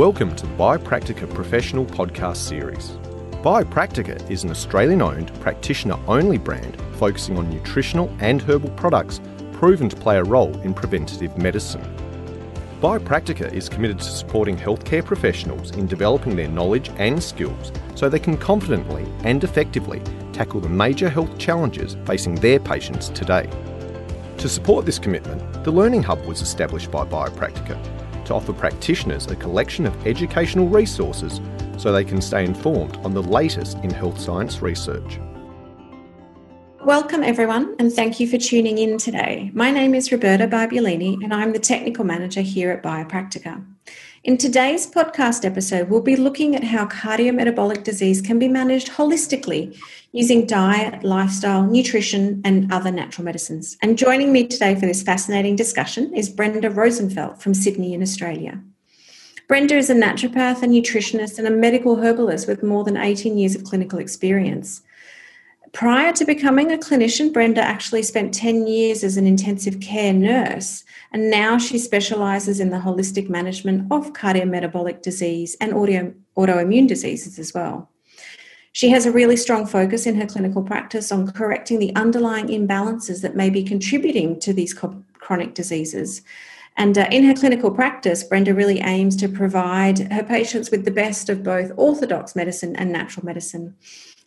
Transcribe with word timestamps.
Welcome 0.00 0.34
to 0.36 0.46
the 0.46 0.54
Biopractica 0.54 1.28
Professional 1.34 1.84
Podcast 1.84 2.38
Series. 2.38 2.92
Biopractica 3.42 4.30
is 4.30 4.44
an 4.44 4.50
Australian 4.50 5.02
owned, 5.02 5.30
practitioner 5.42 5.98
only 6.06 6.38
brand 6.38 6.80
focusing 6.94 7.36
on 7.36 7.50
nutritional 7.50 8.10
and 8.18 8.40
herbal 8.40 8.70
products 8.70 9.20
proven 9.52 9.90
to 9.90 9.96
play 9.96 10.16
a 10.16 10.24
role 10.24 10.58
in 10.60 10.72
preventative 10.72 11.36
medicine. 11.36 11.82
Biopractica 12.80 13.52
is 13.52 13.68
committed 13.68 13.98
to 13.98 14.06
supporting 14.06 14.56
healthcare 14.56 15.04
professionals 15.04 15.72
in 15.72 15.86
developing 15.86 16.34
their 16.34 16.48
knowledge 16.48 16.88
and 16.96 17.22
skills 17.22 17.70
so 17.94 18.08
they 18.08 18.18
can 18.18 18.38
confidently 18.38 19.06
and 19.24 19.44
effectively 19.44 20.00
tackle 20.32 20.60
the 20.60 20.68
major 20.70 21.10
health 21.10 21.36
challenges 21.36 21.98
facing 22.06 22.36
their 22.36 22.58
patients 22.58 23.10
today. 23.10 23.50
To 24.38 24.48
support 24.48 24.86
this 24.86 24.98
commitment, 24.98 25.62
the 25.62 25.70
Learning 25.70 26.02
Hub 26.02 26.24
was 26.24 26.40
established 26.40 26.90
by 26.90 27.04
Biopractica 27.04 27.78
to 28.30 28.34
offer 28.36 28.52
practitioners 28.52 29.26
a 29.26 29.34
collection 29.34 29.86
of 29.86 30.06
educational 30.06 30.68
resources 30.68 31.40
so 31.76 31.90
they 31.90 32.04
can 32.04 32.22
stay 32.22 32.44
informed 32.44 32.96
on 32.98 33.12
the 33.12 33.22
latest 33.22 33.76
in 33.78 33.90
health 33.90 34.20
science 34.20 34.62
research. 34.62 35.18
Welcome, 36.90 37.22
everyone, 37.22 37.76
and 37.78 37.92
thank 37.92 38.18
you 38.18 38.26
for 38.26 38.36
tuning 38.36 38.76
in 38.78 38.98
today. 38.98 39.52
My 39.54 39.70
name 39.70 39.94
is 39.94 40.10
Roberta 40.10 40.48
Barbiolini, 40.48 41.22
and 41.22 41.32
I'm 41.32 41.52
the 41.52 41.60
Technical 41.60 42.04
Manager 42.04 42.40
here 42.40 42.72
at 42.72 42.82
Biopractica. 42.82 43.64
In 44.24 44.36
today's 44.36 44.90
podcast 44.90 45.44
episode, 45.44 45.88
we'll 45.88 46.02
be 46.02 46.16
looking 46.16 46.56
at 46.56 46.64
how 46.64 46.86
cardiometabolic 46.86 47.84
disease 47.84 48.20
can 48.20 48.40
be 48.40 48.48
managed 48.48 48.88
holistically 48.88 49.80
using 50.10 50.46
diet, 50.46 51.04
lifestyle, 51.04 51.62
nutrition, 51.64 52.42
and 52.44 52.72
other 52.72 52.90
natural 52.90 53.24
medicines. 53.24 53.76
And 53.82 53.96
joining 53.96 54.32
me 54.32 54.48
today 54.48 54.74
for 54.74 54.86
this 54.86 55.04
fascinating 55.04 55.54
discussion 55.54 56.12
is 56.12 56.28
Brenda 56.28 56.68
Rosenfeld 56.68 57.40
from 57.40 57.54
Sydney 57.54 57.94
in 57.94 58.02
Australia. 58.02 58.60
Brenda 59.46 59.76
is 59.76 59.90
a 59.90 59.94
naturopath, 59.94 60.64
a 60.64 60.66
nutritionist, 60.66 61.38
and 61.38 61.46
a 61.46 61.52
medical 61.52 62.02
herbalist 62.02 62.48
with 62.48 62.64
more 62.64 62.82
than 62.82 62.96
18 62.96 63.38
years 63.38 63.54
of 63.54 63.62
clinical 63.62 64.00
experience. 64.00 64.82
Prior 65.72 66.12
to 66.14 66.24
becoming 66.24 66.72
a 66.72 66.78
clinician, 66.78 67.32
Brenda 67.32 67.62
actually 67.62 68.02
spent 68.02 68.34
10 68.34 68.66
years 68.66 69.04
as 69.04 69.16
an 69.16 69.26
intensive 69.26 69.80
care 69.80 70.12
nurse, 70.12 70.84
and 71.12 71.30
now 71.30 71.58
she 71.58 71.78
specializes 71.78 72.58
in 72.58 72.70
the 72.70 72.78
holistic 72.78 73.28
management 73.28 73.90
of 73.92 74.12
cardiometabolic 74.12 75.00
disease 75.00 75.56
and 75.60 75.72
auto, 75.72 76.12
autoimmune 76.36 76.88
diseases 76.88 77.38
as 77.38 77.54
well. 77.54 77.88
She 78.72 78.90
has 78.90 79.06
a 79.06 79.12
really 79.12 79.36
strong 79.36 79.66
focus 79.66 80.06
in 80.06 80.20
her 80.20 80.26
clinical 80.26 80.62
practice 80.62 81.12
on 81.12 81.30
correcting 81.30 81.78
the 81.78 81.94
underlying 81.94 82.48
imbalances 82.48 83.22
that 83.22 83.36
may 83.36 83.50
be 83.50 83.62
contributing 83.62 84.40
to 84.40 84.52
these 84.52 84.74
chronic 84.74 85.54
diseases. 85.54 86.22
And 86.76 86.96
uh, 86.96 87.06
in 87.10 87.24
her 87.24 87.34
clinical 87.34 87.70
practice, 87.70 88.24
Brenda 88.24 88.54
really 88.54 88.80
aims 88.80 89.16
to 89.16 89.28
provide 89.28 90.10
her 90.12 90.22
patients 90.22 90.70
with 90.70 90.84
the 90.84 90.90
best 90.90 91.28
of 91.28 91.42
both 91.42 91.72
orthodox 91.76 92.34
medicine 92.34 92.74
and 92.76 92.92
natural 92.92 93.26
medicine 93.26 93.76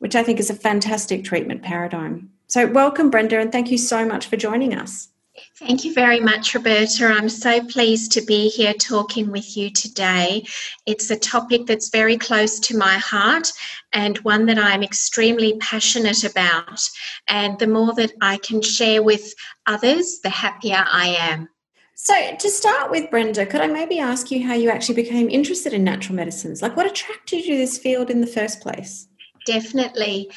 which 0.03 0.17
I 0.17 0.23
think 0.23 0.41
is 0.41 0.49
a 0.49 0.53
fantastic 0.53 1.23
treatment 1.23 1.61
paradigm. 1.61 2.29
So, 2.47 2.67
welcome, 2.67 3.09
Brenda, 3.09 3.39
and 3.39 3.53
thank 3.53 3.71
you 3.71 3.77
so 3.77 4.05
much 4.05 4.27
for 4.27 4.35
joining 4.35 4.75
us. 4.75 5.07
Thank 5.57 5.85
you 5.85 5.93
very 5.93 6.19
much, 6.19 6.53
Roberta. 6.53 7.05
I'm 7.05 7.29
so 7.29 7.65
pleased 7.67 8.11
to 8.11 8.21
be 8.25 8.49
here 8.49 8.73
talking 8.73 9.31
with 9.31 9.55
you 9.55 9.69
today. 9.69 10.43
It's 10.85 11.09
a 11.09 11.15
topic 11.15 11.67
that's 11.67 11.87
very 11.87 12.17
close 12.17 12.59
to 12.59 12.77
my 12.77 12.95
heart 12.95 13.49
and 13.93 14.17
one 14.19 14.45
that 14.47 14.59
I'm 14.59 14.83
extremely 14.83 15.57
passionate 15.59 16.25
about. 16.25 16.81
And 17.29 17.57
the 17.57 17.67
more 17.67 17.93
that 17.93 18.11
I 18.19 18.39
can 18.39 18.61
share 18.61 19.01
with 19.01 19.33
others, 19.67 20.19
the 20.19 20.29
happier 20.29 20.83
I 20.85 21.15
am. 21.17 21.47
So, 21.95 22.35
to 22.35 22.49
start 22.49 22.91
with, 22.91 23.09
Brenda, 23.11 23.45
could 23.45 23.61
I 23.61 23.67
maybe 23.67 23.99
ask 23.99 24.31
you 24.31 24.45
how 24.45 24.55
you 24.55 24.69
actually 24.69 24.95
became 24.95 25.29
interested 25.29 25.73
in 25.73 25.83
natural 25.83 26.15
medicines? 26.15 26.61
Like, 26.61 26.75
what 26.75 26.87
attracted 26.87 27.45
you 27.45 27.53
to 27.53 27.57
this 27.57 27.77
field 27.77 28.09
in 28.09 28.19
the 28.21 28.27
first 28.27 28.61
place? 28.61 29.07
definitely. 29.45 30.31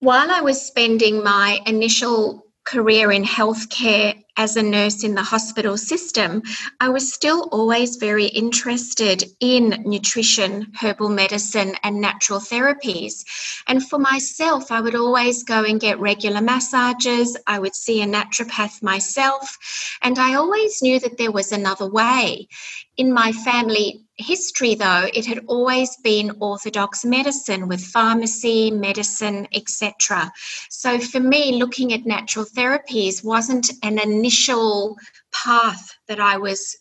While 0.00 0.30
I 0.30 0.40
was 0.40 0.60
spending 0.60 1.22
my 1.22 1.60
initial 1.66 2.46
career 2.64 3.12
in 3.12 3.24
healthcare 3.24 4.23
as 4.36 4.56
a 4.56 4.62
nurse 4.62 5.04
in 5.04 5.14
the 5.14 5.22
hospital 5.22 5.76
system, 5.76 6.42
I 6.80 6.88
was 6.88 7.12
still 7.12 7.48
always 7.52 7.96
very 7.96 8.26
interested 8.26 9.24
in 9.40 9.82
nutrition, 9.84 10.72
herbal 10.80 11.08
medicine, 11.10 11.76
and 11.82 12.00
natural 12.00 12.40
therapies. 12.40 13.24
And 13.66 13.86
for 13.86 13.98
myself, 13.98 14.72
I 14.72 14.80
would 14.80 14.94
always 14.94 15.44
go 15.44 15.64
and 15.64 15.80
get 15.80 16.00
regular 16.00 16.40
massages. 16.40 17.36
I 17.46 17.58
would 17.58 17.74
see 17.74 18.02
a 18.02 18.06
naturopath 18.06 18.82
myself. 18.82 19.56
And 20.02 20.18
I 20.18 20.34
always 20.34 20.82
knew 20.82 20.98
that 21.00 21.16
there 21.16 21.32
was 21.32 21.52
another 21.52 21.86
way. 21.86 22.48
In 22.96 23.12
my 23.12 23.32
family, 23.32 24.04
history 24.16 24.76
though 24.76 25.08
it 25.12 25.26
had 25.26 25.44
always 25.48 25.96
been 25.96 26.36
orthodox 26.40 27.04
medicine 27.04 27.66
with 27.66 27.84
pharmacy 27.84 28.70
medicine 28.70 29.48
etc 29.52 30.30
so 30.70 31.00
for 31.00 31.18
me 31.18 31.54
looking 31.58 31.92
at 31.92 32.06
natural 32.06 32.44
therapies 32.44 33.24
wasn't 33.24 33.72
an 33.82 33.98
initial 33.98 34.96
path 35.32 35.96
that 36.06 36.20
i 36.20 36.36
was 36.36 36.76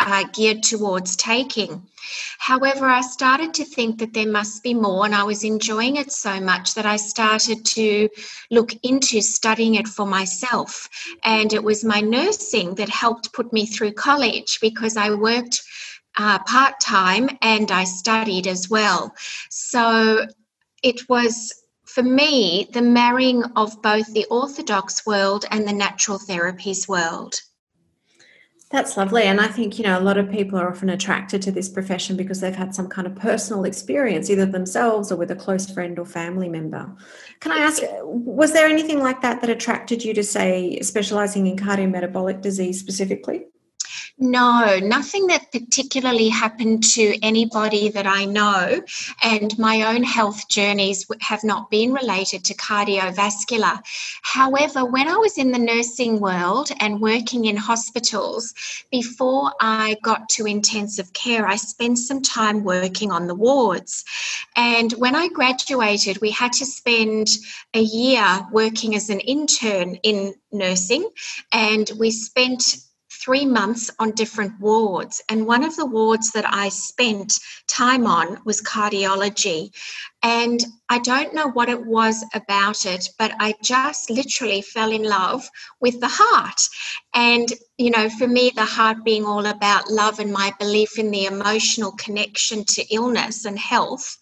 uh, 0.00 0.24
geared 0.32 0.62
towards 0.62 1.16
taking 1.16 1.82
however 2.38 2.86
i 2.86 3.00
started 3.00 3.54
to 3.54 3.64
think 3.64 3.98
that 3.98 4.12
there 4.12 4.26
must 4.26 4.62
be 4.62 4.74
more 4.74 5.04
and 5.04 5.14
i 5.14 5.22
was 5.22 5.44
enjoying 5.44 5.96
it 5.96 6.10
so 6.10 6.40
much 6.40 6.74
that 6.74 6.86
i 6.86 6.96
started 6.96 7.64
to 7.64 8.08
look 8.50 8.72
into 8.82 9.20
studying 9.20 9.74
it 9.74 9.86
for 9.86 10.06
myself 10.06 10.88
and 11.24 11.52
it 11.52 11.62
was 11.62 11.84
my 11.84 12.00
nursing 12.00 12.74
that 12.74 12.88
helped 12.88 13.32
put 13.32 13.52
me 13.52 13.66
through 13.66 13.92
college 13.92 14.58
because 14.60 14.96
i 14.96 15.14
worked 15.14 15.62
uh, 16.16 16.38
part 16.40 16.80
time 16.80 17.28
and 17.42 17.70
I 17.70 17.84
studied 17.84 18.46
as 18.46 18.68
well. 18.68 19.14
So 19.48 20.26
it 20.82 21.08
was 21.08 21.52
for 21.84 22.02
me 22.02 22.68
the 22.72 22.82
marrying 22.82 23.42
of 23.56 23.80
both 23.82 24.12
the 24.12 24.26
orthodox 24.30 25.04
world 25.06 25.44
and 25.50 25.66
the 25.66 25.72
natural 25.72 26.18
therapies 26.18 26.88
world. 26.88 27.40
That's 28.70 28.96
lovely. 28.96 29.24
And 29.24 29.40
I 29.40 29.48
think, 29.48 29.78
you 29.78 29.84
know, 29.84 29.98
a 29.98 30.00
lot 30.00 30.16
of 30.16 30.30
people 30.30 30.56
are 30.56 30.70
often 30.70 30.90
attracted 30.90 31.42
to 31.42 31.50
this 31.50 31.68
profession 31.68 32.16
because 32.16 32.40
they've 32.40 32.54
had 32.54 32.72
some 32.72 32.86
kind 32.86 33.04
of 33.04 33.16
personal 33.16 33.64
experience, 33.64 34.30
either 34.30 34.46
themselves 34.46 35.10
or 35.10 35.16
with 35.16 35.32
a 35.32 35.36
close 35.36 35.68
friend 35.68 35.98
or 35.98 36.06
family 36.06 36.48
member. 36.48 36.88
Can 37.40 37.50
I 37.50 37.58
ask, 37.58 37.82
was 38.04 38.52
there 38.52 38.68
anything 38.68 39.00
like 39.00 39.22
that 39.22 39.40
that 39.40 39.50
attracted 39.50 40.04
you 40.04 40.14
to, 40.14 40.22
say, 40.22 40.78
specializing 40.82 41.48
in 41.48 41.56
cardiometabolic 41.56 42.42
disease 42.42 42.78
specifically? 42.78 43.46
No, 44.22 44.78
nothing 44.80 45.28
that 45.28 45.50
particularly 45.50 46.28
happened 46.28 46.84
to 46.92 47.18
anybody 47.22 47.88
that 47.88 48.06
I 48.06 48.26
know. 48.26 48.82
And 49.22 49.58
my 49.58 49.94
own 49.94 50.02
health 50.02 50.46
journeys 50.46 51.06
have 51.22 51.42
not 51.42 51.70
been 51.70 51.94
related 51.94 52.44
to 52.44 52.54
cardiovascular. 52.54 53.80
However, 54.20 54.84
when 54.84 55.08
I 55.08 55.16
was 55.16 55.38
in 55.38 55.52
the 55.52 55.58
nursing 55.58 56.20
world 56.20 56.70
and 56.80 57.00
working 57.00 57.46
in 57.46 57.56
hospitals, 57.56 58.52
before 58.90 59.54
I 59.58 59.96
got 60.02 60.28
to 60.30 60.46
intensive 60.46 61.14
care, 61.14 61.48
I 61.48 61.56
spent 61.56 61.98
some 61.98 62.20
time 62.20 62.62
working 62.62 63.10
on 63.12 63.26
the 63.26 63.34
wards. 63.34 64.04
And 64.54 64.92
when 64.92 65.14
I 65.14 65.28
graduated, 65.28 66.20
we 66.20 66.30
had 66.30 66.52
to 66.54 66.66
spend 66.66 67.28
a 67.72 67.80
year 67.80 68.46
working 68.52 68.94
as 68.94 69.08
an 69.08 69.20
intern 69.20 69.94
in 70.02 70.34
nursing, 70.52 71.08
and 71.52 71.90
we 71.98 72.10
spent 72.10 72.76
three 73.20 73.44
months 73.44 73.90
on 73.98 74.12
different 74.12 74.58
wards. 74.60 75.22
And 75.28 75.46
one 75.46 75.64
of 75.64 75.76
the 75.76 75.86
wards 75.86 76.32
that 76.32 76.46
I 76.48 76.70
spent 76.70 77.38
time 77.66 78.06
on 78.06 78.38
was 78.44 78.62
cardiology. 78.62 79.72
And 80.22 80.64
I 80.90 80.98
don't 80.98 81.34
know 81.34 81.48
what 81.48 81.68
it 81.68 81.86
was 81.86 82.24
about 82.34 82.84
it, 82.84 83.08
but 83.18 83.32
I 83.38 83.54
just 83.62 84.10
literally 84.10 84.60
fell 84.60 84.92
in 84.92 85.04
love 85.04 85.48
with 85.80 86.00
the 86.00 86.10
heart. 86.10 86.60
And, 87.14 87.48
you 87.78 87.90
know, 87.90 88.10
for 88.10 88.26
me, 88.26 88.50
the 88.54 88.64
heart 88.64 89.04
being 89.04 89.24
all 89.24 89.46
about 89.46 89.90
love 89.90 90.18
and 90.18 90.32
my 90.32 90.52
belief 90.58 90.98
in 90.98 91.10
the 91.10 91.24
emotional 91.26 91.92
connection 91.92 92.64
to 92.64 92.94
illness 92.94 93.44
and 93.44 93.58
health, 93.58 94.18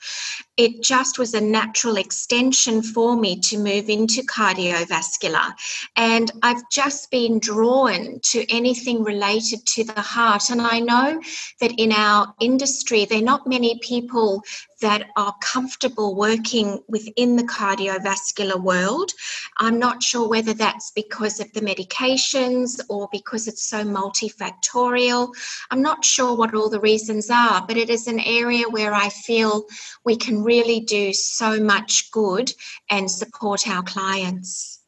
it 0.56 0.83
just 0.83 1.19
was 1.19 1.35
a 1.35 1.41
natural 1.41 1.97
extension 1.97 2.83
for 2.83 3.17
me 3.17 3.41
to 3.41 3.59
move 3.59 3.89
into 3.89 4.23
cardiovascular. 4.23 5.53
And 5.97 6.31
I've 6.43 6.62
just 6.71 7.11
been 7.11 7.39
drawn 7.41 8.21
to 8.25 8.44
anything 8.53 9.03
related 9.03 9.67
to 9.67 9.85
the 9.85 10.01
heart. 10.01 10.51
And 10.51 10.61
I 10.61 10.81
know 10.81 11.21
that 11.61 11.73
in 11.79 11.93
our 11.93 12.35
industry, 12.41 13.05
there 13.05 13.19
are 13.19 13.23
not 13.23 13.47
many 13.47 13.79
people 13.83 14.43
that 14.81 15.09
are 15.17 15.35
comfortable 15.41 15.88
working 15.96 16.82
within 16.88 17.37
the 17.37 17.44
cardiovascular 17.44 18.61
world. 18.61 19.12
I'm 19.58 19.79
not 19.79 20.02
sure 20.02 20.29
whether 20.29 20.55
that's 20.55 20.90
because 20.93 21.40
of 21.40 21.52
the 21.52 21.61
medications 21.61 22.81
or 22.88 23.08
because 23.12 23.49
it's 23.49 23.69
so 23.69 23.85
multifactorial. 23.85 25.32
I'm 25.70 25.82
not 25.82 26.05
sure 26.05 26.37
what 26.37 26.55
all 26.55 26.69
the 26.69 26.81
reasons 26.81 27.31
are, 27.31 27.64
but 27.67 27.76
it 27.76 27.90
is 27.90 28.06
an 28.06 28.20
area 28.20 28.69
where 28.69 28.94
I 28.94 29.08
feel 29.08 29.64
we 30.05 30.17
can 30.17 30.43
really 30.43 30.81
do 30.81 31.12
so 31.12 31.61
much 31.61 32.11
good 32.11 32.52
and 32.91 33.11
support 33.11 33.69
our 33.69 33.82
clients. 33.82 34.79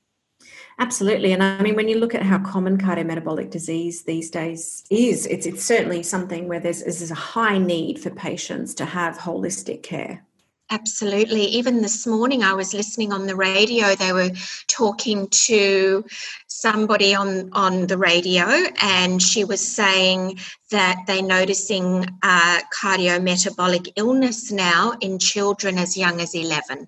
Absolutely. 0.81 1.33
And 1.33 1.43
I 1.43 1.61
mean, 1.61 1.77
when 1.77 1.89
you 1.89 1.99
look 1.99 2.15
at 2.15 2.23
how 2.23 2.39
common 2.39 2.79
cardiometabolic 2.79 3.51
disease 3.51 4.05
these 4.05 4.31
days 4.31 4.83
is, 4.91 5.27
it's, 5.27 5.45
it's 5.45 5.63
certainly 5.63 6.03
something 6.03 6.49
where 6.49 6.59
there's, 6.59 6.83
there's 6.83 7.11
a 7.11 7.15
high 7.15 7.59
need 7.59 8.01
for 8.01 8.09
patients 8.09 8.75
to 8.77 8.87
have 8.87 9.19
holistic 9.19 9.83
care. 9.83 10.25
Absolutely. 10.73 11.43
Even 11.47 11.83
this 11.83 12.07
morning, 12.07 12.45
I 12.45 12.55
was 12.55 12.73
listening 12.75 13.13
on 13.13 13.27
the 13.27 13.35
radio. 13.35 13.97
They 13.97 14.13
were 14.13 14.31
talking 14.69 15.27
to 15.29 16.05
somebody 16.47 17.13
on, 17.13 17.51
on 17.53 17.89
the 17.89 17.99
radio, 17.99 18.47
and 18.81 19.21
she 19.21 19.43
was 19.43 19.67
saying 19.67 20.39
that 20.71 21.03
they're 21.09 21.23
noticing 21.23 22.07
uh, 22.23 22.61
cardiometabolic 22.73 23.95
illness 23.97 24.53
now 24.53 24.93
in 25.01 25.19
children 25.19 25.77
as 25.77 25.97
young 25.97 26.21
as 26.21 26.37
11. 26.37 26.87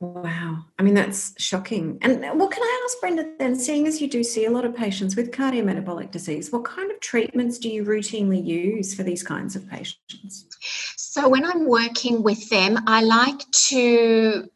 Wow. 0.00 0.64
I 0.78 0.82
mean, 0.82 0.94
that's 0.94 1.34
shocking. 1.36 1.98
And 2.00 2.22
what 2.40 2.50
can 2.50 2.62
I 2.62 2.82
ask, 2.84 3.00
Brenda, 3.00 3.32
then, 3.38 3.54
seeing 3.54 3.86
as 3.86 4.00
you 4.00 4.08
do 4.08 4.24
see 4.24 4.46
a 4.46 4.50
lot 4.50 4.64
of 4.64 4.74
patients 4.74 5.14
with 5.14 5.30
cardiometabolic 5.30 6.10
disease, 6.10 6.50
what 6.50 6.64
kind 6.64 6.90
of 6.90 6.98
treatments 7.00 7.58
do 7.58 7.68
you 7.68 7.84
routinely 7.84 8.42
use 8.42 8.94
for 8.94 9.02
these 9.02 9.22
kinds 9.22 9.56
of 9.56 9.68
patients? 9.68 10.46
So, 10.96 11.28
when 11.28 11.44
I'm 11.44 11.66
working 11.66 12.22
with 12.22 12.48
them, 12.48 12.78
I 12.86 13.02
like 13.02 13.40
to 13.68 14.48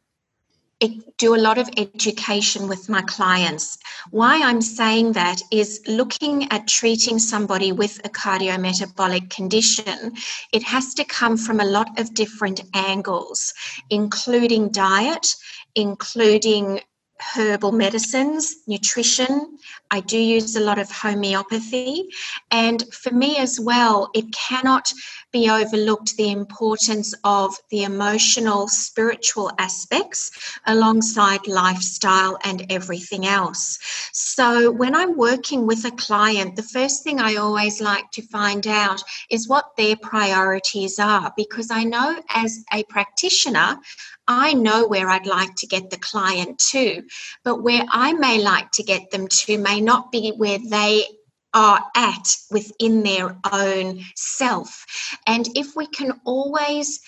do 1.18 1.34
a 1.34 1.44
lot 1.46 1.58
of 1.58 1.68
education 1.76 2.68
with 2.68 2.88
my 2.88 3.02
clients. 3.02 3.78
Why 4.10 4.42
I'm 4.42 4.60
saying 4.60 5.12
that 5.12 5.40
is 5.50 5.80
looking 5.86 6.50
at 6.50 6.66
treating 6.66 7.18
somebody 7.18 7.72
with 7.72 8.00
a 8.04 8.08
cardiometabolic 8.08 9.30
condition, 9.30 10.12
it 10.52 10.62
has 10.64 10.94
to 10.94 11.04
come 11.04 11.36
from 11.36 11.60
a 11.60 11.64
lot 11.64 11.98
of 11.98 12.14
different 12.14 12.62
angles, 12.74 13.54
including 13.90 14.70
diet, 14.70 15.34
including 15.74 16.80
herbal 17.20 17.72
medicines, 17.72 18.56
nutrition. 18.66 19.58
I 19.90 20.00
do 20.00 20.18
use 20.18 20.56
a 20.56 20.60
lot 20.60 20.78
of 20.78 20.90
homeopathy. 20.90 22.08
And 22.50 22.82
for 22.92 23.12
me 23.12 23.38
as 23.38 23.60
well, 23.60 24.10
it 24.14 24.32
cannot 24.32 24.92
be 25.32 25.50
overlooked 25.50 26.16
the 26.16 26.30
importance 26.30 27.14
of 27.24 27.54
the 27.70 27.84
emotional, 27.84 28.68
spiritual 28.68 29.50
aspects 29.58 30.30
alongside 30.66 31.46
lifestyle 31.46 32.38
and 32.44 32.66
everything 32.70 33.26
else. 33.26 33.78
So 34.12 34.70
when 34.70 34.94
I'm 34.94 35.16
working 35.16 35.66
with 35.66 35.84
a 35.84 35.90
client, 35.90 36.56
the 36.56 36.62
first 36.62 37.02
thing 37.02 37.20
I 37.20 37.36
always 37.36 37.80
like 37.80 38.10
to 38.12 38.22
find 38.22 38.66
out 38.66 39.02
is 39.30 39.48
what 39.48 39.76
their 39.76 39.96
priorities 39.96 40.98
are 40.98 41.32
because 41.36 41.70
I 41.70 41.84
know 41.84 42.20
as 42.28 42.64
a 42.72 42.84
practitioner, 42.84 43.78
I 44.26 44.54
know 44.54 44.86
where 44.86 45.10
I'd 45.10 45.26
like 45.26 45.54
to 45.56 45.66
get 45.66 45.90
the 45.90 45.98
client 45.98 46.58
to, 46.70 47.02
but 47.44 47.62
where 47.62 47.84
I 47.88 48.12
may 48.14 48.42
like 48.42 48.70
to 48.72 48.82
get 48.82 49.10
them 49.10 49.28
to 49.28 49.58
may 49.58 49.80
not 49.80 50.10
be 50.10 50.30
where 50.30 50.58
they 50.58 51.04
are 51.52 51.80
at 51.94 52.36
within 52.50 53.02
their 53.02 53.38
own 53.52 54.00
self. 54.16 54.84
And 55.26 55.48
if 55.56 55.76
we 55.76 55.86
can 55.86 56.20
always 56.24 57.00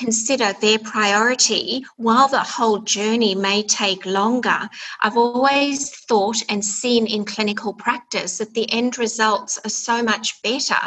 consider 0.00 0.54
their 0.54 0.78
priority 0.78 1.84
while 1.98 2.26
the 2.26 2.40
whole 2.40 2.78
journey 2.78 3.34
may 3.34 3.62
take 3.62 4.06
longer. 4.06 4.66
I've 5.02 5.18
always 5.18 5.90
thought 5.90 6.42
and 6.48 6.64
seen 6.64 7.06
in 7.06 7.26
clinical 7.26 7.74
practice 7.74 8.38
that 8.38 8.54
the 8.54 8.70
end 8.72 8.96
results 8.96 9.60
are 9.62 9.68
so 9.68 10.02
much 10.02 10.40
better 10.42 10.80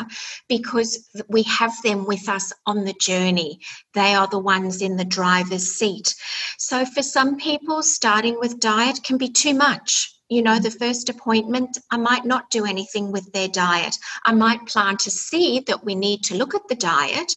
because 0.49 1.07
we 1.29 1.43
have 1.43 1.73
them 1.83 2.05
with 2.05 2.27
us 2.27 2.51
on 2.65 2.85
the 2.85 2.95
journey. 2.99 3.59
They 3.93 4.15
are 4.15 4.27
the 4.27 4.39
ones 4.39 4.81
in 4.81 4.97
the 4.97 5.05
driver's 5.05 5.71
seat. 5.71 6.15
So 6.57 6.83
for 6.83 7.03
some 7.03 7.37
people, 7.37 7.83
starting 7.83 8.39
with 8.39 8.59
diet 8.59 9.01
can 9.03 9.19
be 9.19 9.29
too 9.29 9.53
much 9.53 10.12
you 10.29 10.41
know, 10.41 10.57
the 10.57 10.71
first 10.71 11.09
appointment, 11.09 11.77
I 11.91 11.97
might 11.97 12.25
not 12.25 12.49
do 12.49 12.65
anything 12.65 13.11
with 13.11 13.31
their 13.33 13.47
diet. 13.47 13.97
I 14.25 14.33
might 14.33 14.65
plant 14.65 15.05
a 15.05 15.11
seed 15.11 15.67
that 15.67 15.83
we 15.83 15.95
need 15.95 16.23
to 16.25 16.35
look 16.35 16.55
at 16.55 16.67
the 16.67 16.75
diet. 16.75 17.35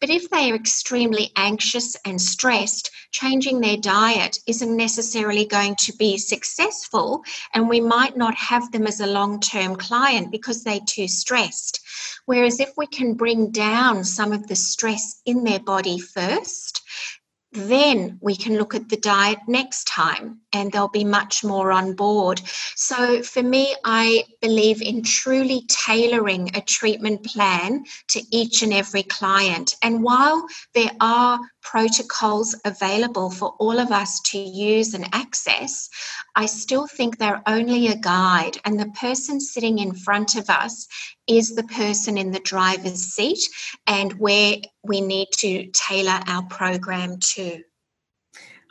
But 0.00 0.10
if 0.10 0.28
they 0.30 0.50
are 0.50 0.54
extremely 0.54 1.32
anxious 1.36 1.96
and 2.04 2.20
stressed, 2.20 2.90
changing 3.10 3.60
their 3.60 3.78
diet 3.78 4.38
isn't 4.46 4.76
necessarily 4.76 5.46
going 5.46 5.76
to 5.76 5.92
be 5.94 6.18
successful. 6.18 7.24
And 7.54 7.68
we 7.68 7.80
might 7.80 8.16
not 8.16 8.34
have 8.34 8.70
them 8.70 8.86
as 8.86 9.00
a 9.00 9.06
long 9.06 9.40
term 9.40 9.76
client 9.76 10.30
because 10.30 10.62
they're 10.62 10.80
too 10.86 11.08
stressed. 11.08 11.80
Whereas 12.26 12.60
if 12.60 12.70
we 12.76 12.86
can 12.86 13.14
bring 13.14 13.50
down 13.50 14.04
some 14.04 14.32
of 14.32 14.46
the 14.46 14.56
stress 14.56 15.20
in 15.24 15.44
their 15.44 15.60
body 15.60 15.98
first, 15.98 16.82
then 17.52 18.18
we 18.20 18.36
can 18.36 18.58
look 18.58 18.74
at 18.74 18.88
the 18.88 18.96
diet 18.98 19.38
next 19.48 19.84
time 19.84 20.40
and 20.56 20.72
they'll 20.72 20.88
be 20.88 21.04
much 21.04 21.44
more 21.44 21.70
on 21.70 21.94
board. 21.94 22.40
So, 22.76 23.22
for 23.22 23.42
me, 23.42 23.74
I 23.84 24.24
believe 24.40 24.80
in 24.82 25.02
truly 25.02 25.66
tailoring 25.68 26.56
a 26.56 26.60
treatment 26.60 27.24
plan 27.24 27.84
to 28.08 28.22
each 28.30 28.62
and 28.62 28.72
every 28.72 29.02
client. 29.02 29.76
And 29.82 30.02
while 30.02 30.46
there 30.74 30.90
are 31.00 31.38
protocols 31.62 32.58
available 32.64 33.30
for 33.30 33.54
all 33.58 33.78
of 33.78 33.90
us 33.90 34.20
to 34.20 34.38
use 34.38 34.94
and 34.94 35.08
access, 35.12 35.88
I 36.34 36.46
still 36.46 36.86
think 36.86 37.18
they're 37.18 37.42
only 37.46 37.88
a 37.88 37.96
guide. 37.96 38.58
And 38.64 38.78
the 38.78 38.90
person 39.00 39.40
sitting 39.40 39.78
in 39.78 39.94
front 39.94 40.36
of 40.36 40.48
us 40.48 40.86
is 41.26 41.54
the 41.54 41.64
person 41.64 42.16
in 42.16 42.30
the 42.30 42.40
driver's 42.40 43.02
seat 43.02 43.40
and 43.86 44.12
where 44.14 44.56
we 44.82 45.00
need 45.00 45.28
to 45.38 45.66
tailor 45.72 46.20
our 46.26 46.44
program 46.44 47.18
to. 47.34 47.62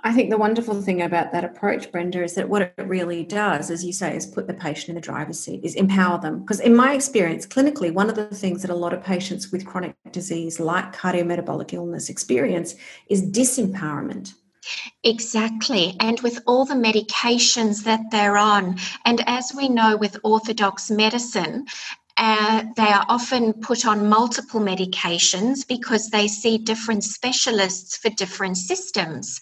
I 0.06 0.14
think 0.14 0.30
the 0.30 0.38
wonderful 0.38 0.84
thing 0.84 1.02
about 1.02 1.32
that 1.32 1.44
approach, 1.44 1.92
Brenda, 1.92 2.24
is 2.24 2.36
that 2.36 2.48
what 2.48 2.62
it 2.62 2.74
really 2.78 3.24
does, 3.24 3.72
as 3.72 3.84
you 3.84 3.92
say, 3.92 4.16
is 4.16 4.28
put 4.28 4.46
the 4.46 4.54
patient 4.54 4.90
in 4.90 4.96
the 4.96 5.02
driver's 5.02 5.40
seat, 5.40 5.62
is 5.64 5.74
empower 5.74 6.22
them. 6.22 6.42
Because 6.42 6.60
in 6.60 6.76
my 6.76 6.94
experience, 6.94 7.48
clinically, 7.48 7.92
one 7.92 8.08
of 8.08 8.16
the 8.16 8.28
things 8.28 8.62
that 8.62 8.70
a 8.70 8.76
lot 8.76 8.94
of 8.94 9.04
patients 9.04 9.52
with 9.52 9.66
chronic 9.66 9.96
disease 10.12 10.60
like 10.60 10.96
cardiometabolic 10.96 11.74
illness 11.74 12.10
experience 12.10 12.76
is 13.10 13.24
disempowerment. 13.24 14.36
Exactly. 15.04 15.96
And 16.00 16.20
with 16.22 16.40
all 16.46 16.66
the 16.66 16.76
medications 16.76 17.84
that 17.86 18.02
they're 18.12 18.38
on, 18.38 18.78
and 19.06 19.24
as 19.26 19.54
we 19.58 19.70
know 19.70 19.98
with 19.98 20.20
orthodox 20.24 20.92
medicine, 20.92 21.66
uh, 22.18 22.64
they 22.78 22.84
are 22.88 23.06
often 23.10 23.54
put 23.54 23.88
on 23.88 24.08
multiple 24.08 24.62
medications 24.62 25.68
because 25.68 26.12
they 26.12 26.28
see 26.28 26.60
different 26.60 27.04
specialists 27.04 27.98
for 27.98 28.10
different 28.12 28.58
systems. 28.58 29.42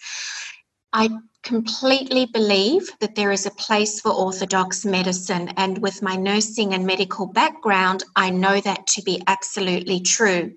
I 0.94 1.10
completely 1.42 2.28
believe 2.28 2.88
that 3.00 3.16
there 3.16 3.32
is 3.32 3.46
a 3.48 3.52
place 3.52 4.00
for 4.00 4.12
orthodox 4.12 4.86
medicine, 4.86 5.50
and 5.58 5.80
with 5.80 6.04
my 6.04 6.16
nursing 6.16 6.74
and 6.74 6.86
medical 6.86 7.26
background, 7.26 8.04
I 8.16 8.30
know 8.30 8.62
that 8.62 8.86
to 8.88 9.02
be 9.02 9.22
absolutely 9.26 10.02
true. 10.02 10.54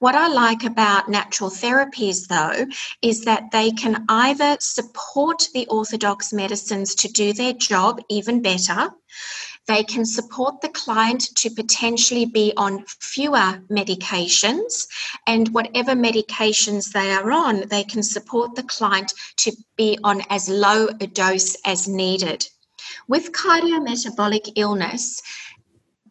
What 0.00 0.14
I 0.14 0.28
like 0.28 0.64
about 0.64 1.08
natural 1.08 1.50
therapies, 1.50 2.26
though, 2.26 2.66
is 3.02 3.22
that 3.22 3.50
they 3.52 3.70
can 3.70 4.04
either 4.08 4.56
support 4.60 5.48
the 5.54 5.66
orthodox 5.68 6.32
medicines 6.32 6.94
to 6.96 7.08
do 7.08 7.32
their 7.32 7.52
job 7.52 8.00
even 8.08 8.42
better, 8.42 8.90
they 9.68 9.84
can 9.84 10.04
support 10.04 10.60
the 10.60 10.70
client 10.70 11.20
to 11.36 11.50
potentially 11.50 12.24
be 12.24 12.52
on 12.56 12.84
fewer 13.00 13.62
medications, 13.70 14.88
and 15.26 15.48
whatever 15.50 15.92
medications 15.92 16.90
they 16.92 17.12
are 17.12 17.30
on, 17.30 17.68
they 17.68 17.84
can 17.84 18.02
support 18.02 18.54
the 18.54 18.62
client 18.62 19.12
to 19.36 19.52
be 19.76 19.98
on 20.02 20.22
as 20.30 20.48
low 20.48 20.88
a 21.00 21.06
dose 21.06 21.54
as 21.66 21.86
needed. 21.86 22.48
With 23.06 23.32
cardiometabolic 23.32 24.52
illness, 24.56 25.20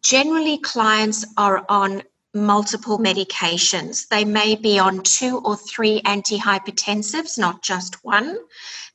generally 0.02 0.58
clients 0.58 1.26
are 1.36 1.66
on 1.68 2.02
multiple 2.46 2.98
medications. 2.98 4.08
They 4.08 4.24
may 4.24 4.56
be 4.56 4.78
on 4.78 5.02
two 5.02 5.38
or 5.44 5.56
three 5.56 6.00
antihypertensives, 6.02 7.38
not 7.38 7.62
just 7.62 8.04
one. 8.04 8.38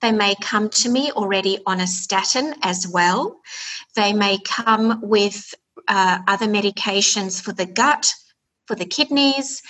They 0.01 0.11
may 0.11 0.35
come 0.41 0.69
to 0.69 0.89
me 0.89 1.11
already 1.11 1.59
on 1.65 1.79
a 1.79 1.87
statin 1.87 2.55
as 2.61 2.87
well. 2.87 3.39
They 3.95 4.13
may 4.13 4.39
come 4.45 5.01
with 5.01 5.53
uh, 5.87 6.19
other 6.27 6.47
medications 6.47 7.41
for 7.41 7.53
the 7.53 7.65
gut, 7.65 8.13
for 8.67 8.75
the 8.75 8.85
kidneys, 8.85 9.61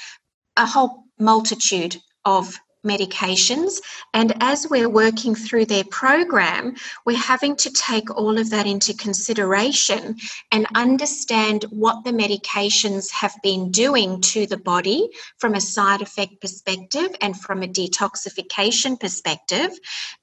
a 0.57 0.65
whole 0.65 1.03
multitude 1.19 1.97
of 2.25 2.57
medications. 2.83 3.81
And 4.13 4.33
as 4.41 4.69
we're 4.69 4.89
working 4.89 5.35
through 5.35 5.65
their 5.65 5.83
program, 5.85 6.75
we're 7.05 7.17
having 7.17 7.55
to 7.57 7.71
take 7.71 8.15
all 8.15 8.37
of 8.37 8.49
that 8.49 8.67
into 8.67 8.93
consideration 8.93 10.17
and 10.51 10.67
understand 10.75 11.63
what 11.69 12.03
the 12.03 12.11
medications 12.11 13.11
have 13.11 13.33
been 13.41 13.71
doing 13.71 14.21
to 14.21 14.45
the 14.45 14.57
body 14.57 15.09
from 15.37 15.55
a 15.55 15.61
side 15.61 16.01
effect 16.01 16.41
perspective 16.41 17.09
and 17.21 17.39
from 17.39 17.63
a 17.63 17.67
detoxification 17.67 18.99
perspective, 18.99 19.71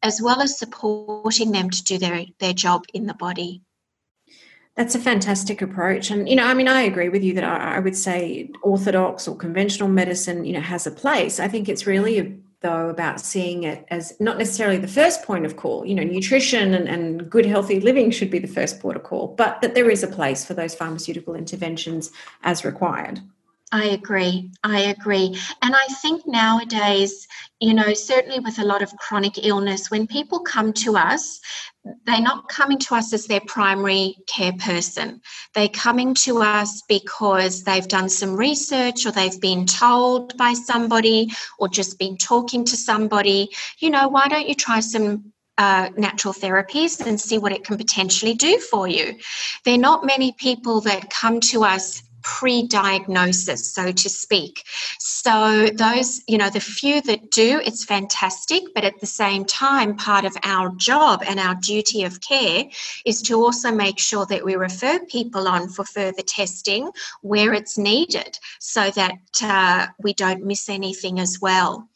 as 0.03 0.21
well 0.23 0.41
as 0.41 0.59
supporting 0.59 1.53
them 1.53 1.71
to 1.71 1.83
do 1.85 1.99
their, 1.99 2.25
their 2.39 2.53
job 2.53 2.85
in 2.95 3.07
the 3.07 3.15
body. 3.15 3.63
That's 4.77 4.95
a 4.95 5.01
fantastic 5.01 5.61
approach. 5.61 6.11
And, 6.11 6.29
you 6.29 6.37
know, 6.37 6.47
I 6.47 6.55
mean, 6.55 6.69
I 6.69 6.83
agree 6.83 7.09
with 7.09 7.23
you 7.23 7.35
that 7.35 7.45
I, 7.45 7.77
I 7.77 7.79
would 7.81 7.97
say 7.97 8.51
orthodox 8.63 9.27
or 9.27 9.37
conventional 9.37 9.89
medicine, 9.89 10.45
you 10.45 10.53
know, 10.53 10.61
has 10.61 10.87
a 10.87 10.91
place. 10.91 11.41
I 11.41 11.49
think 11.49 11.69
it's 11.69 11.87
really 11.87 12.41
though 12.61 12.89
about 12.89 13.21
seeing 13.21 13.63
it 13.63 13.85
as 13.89 14.19
not 14.21 14.39
necessarily 14.39 14.77
the 14.77 14.89
first 14.89 15.23
point 15.23 15.47
of 15.47 15.57
call. 15.57 15.85
You 15.87 15.95
know 15.95 16.03
nutrition 16.03 16.75
and, 16.75 16.89
and 16.89 17.31
good 17.31 17.47
healthy 17.47 17.81
living 17.81 18.11
should 18.11 18.31
be 18.31 18.39
the 18.39 18.49
first 18.49 18.81
port 18.81 18.97
of 18.97 19.03
call 19.03 19.29
but 19.37 19.61
that 19.61 19.75
there 19.75 19.91
is 19.91 20.03
a 20.03 20.09
place 20.09 20.45
for 20.45 20.55
those 20.55 20.75
pharmaceutical 20.75 21.35
interventions 21.35 22.11
as 22.43 22.65
required 22.65 23.21
I 23.73 23.85
agree. 23.85 24.51
I 24.65 24.81
agree. 24.81 25.39
And 25.63 25.75
I 25.77 25.87
think 26.03 26.27
nowadays, 26.27 27.29
you 27.61 27.73
know, 27.73 27.95
certainly 27.95 28.41
with 28.41 28.59
a 28.59 28.65
lot 28.65 28.83
of 28.83 28.97
chronic 28.97 29.45
illness, 29.47 29.93
when 29.93 30.09
people 30.09 30.41
come 30.41 30.73
to 30.73 30.97
us, 30.97 31.41
they're 32.05 32.21
not 32.21 32.49
coming 32.49 32.79
to 32.79 32.97
us 32.97 33.13
as 33.13 33.27
their 33.27 33.41
primary 33.47 34.17
care 34.27 34.53
person. 34.55 35.21
They're 35.55 35.69
coming 35.69 36.15
to 36.15 36.43
us 36.43 36.83
because 36.89 37.63
they've 37.63 37.87
done 37.87 38.09
some 38.09 38.35
research 38.35 39.07
or 39.07 39.13
they've 39.13 39.41
been 39.41 39.67
told 39.67 40.37
by 40.37 40.55
somebody 40.55 41.31
or 41.59 41.69
just 41.69 41.97
been 41.99 42.17
talking 42.17 42.65
to 42.65 42.77
somebody, 42.77 43.51
you 43.79 43.91
know, 43.91 44.09
why 44.09 44.27
don't 44.27 44.49
you 44.49 44.57
try 44.57 44.81
some 44.81 45.33
uh, 45.59 45.91
natural 45.97 46.35
therapies 46.35 47.07
and 47.07 47.21
see 47.21 47.39
what 47.39 47.53
it 47.53 47.65
can 47.65 47.77
potentially 47.77 48.35
do 48.35 48.59
for 48.59 48.89
you. 48.89 49.17
There 49.65 49.75
are 49.75 49.79
not 49.79 50.05
many 50.05 50.33
people 50.33 50.81
that 50.83 51.11
come 51.11 51.39
to 51.41 51.65
us 51.65 52.03
pre-diagnosis 52.23 53.73
so 53.73 53.93
to 53.93 54.09
speak. 54.09 54.65
So 54.99 55.69
those 55.75 56.23
you 56.27 56.39
know 56.39 56.51
the 56.51 56.61
few 56.61 57.01
that 57.03 57.31
do 57.31 57.61
it's 57.65 57.85
fantastic 57.85 58.63
but 58.75 58.85
at 58.85 59.01
the 59.01 59.07
same 59.07 59.45
time 59.45 59.97
part 59.97 60.25
of 60.25 60.37
our 60.43 60.71
job 60.77 61.23
and 61.27 61.39
our 61.41 61.55
duty 61.57 62.05
of 62.05 62.21
care 62.21 62.65
is 63.05 63.23
to 63.23 63.35
also 63.35 63.71
make 63.71 63.99
sure 63.99 64.27
that 64.27 64.45
we 64.45 64.55
refer 64.55 64.99
people 65.07 65.49
on 65.49 65.69
for 65.69 65.85
further 65.85 66.23
testing 66.23 66.91
where 67.23 67.53
it's 67.53 67.79
needed 67.79 68.39
so 68.59 68.91
that 68.91 69.19
uh, 69.43 69.87
we 70.03 70.13
don't 70.15 70.45
miss 70.45 70.69
anything 70.69 71.19
as 71.19 71.39
well. 71.41 71.89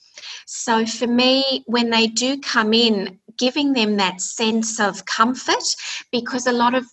So 0.46 0.86
for 0.86 1.06
me 1.06 1.64
when 1.66 1.90
they 1.90 2.06
do 2.06 2.40
come 2.40 2.72
in 2.72 3.18
giving 3.36 3.72
them 3.72 3.96
that 3.96 4.20
sense 4.20 4.78
of 4.80 5.04
comfort 5.04 5.64
because 6.10 6.46
a 6.46 6.52
lot 6.52 6.74
of 6.74 6.86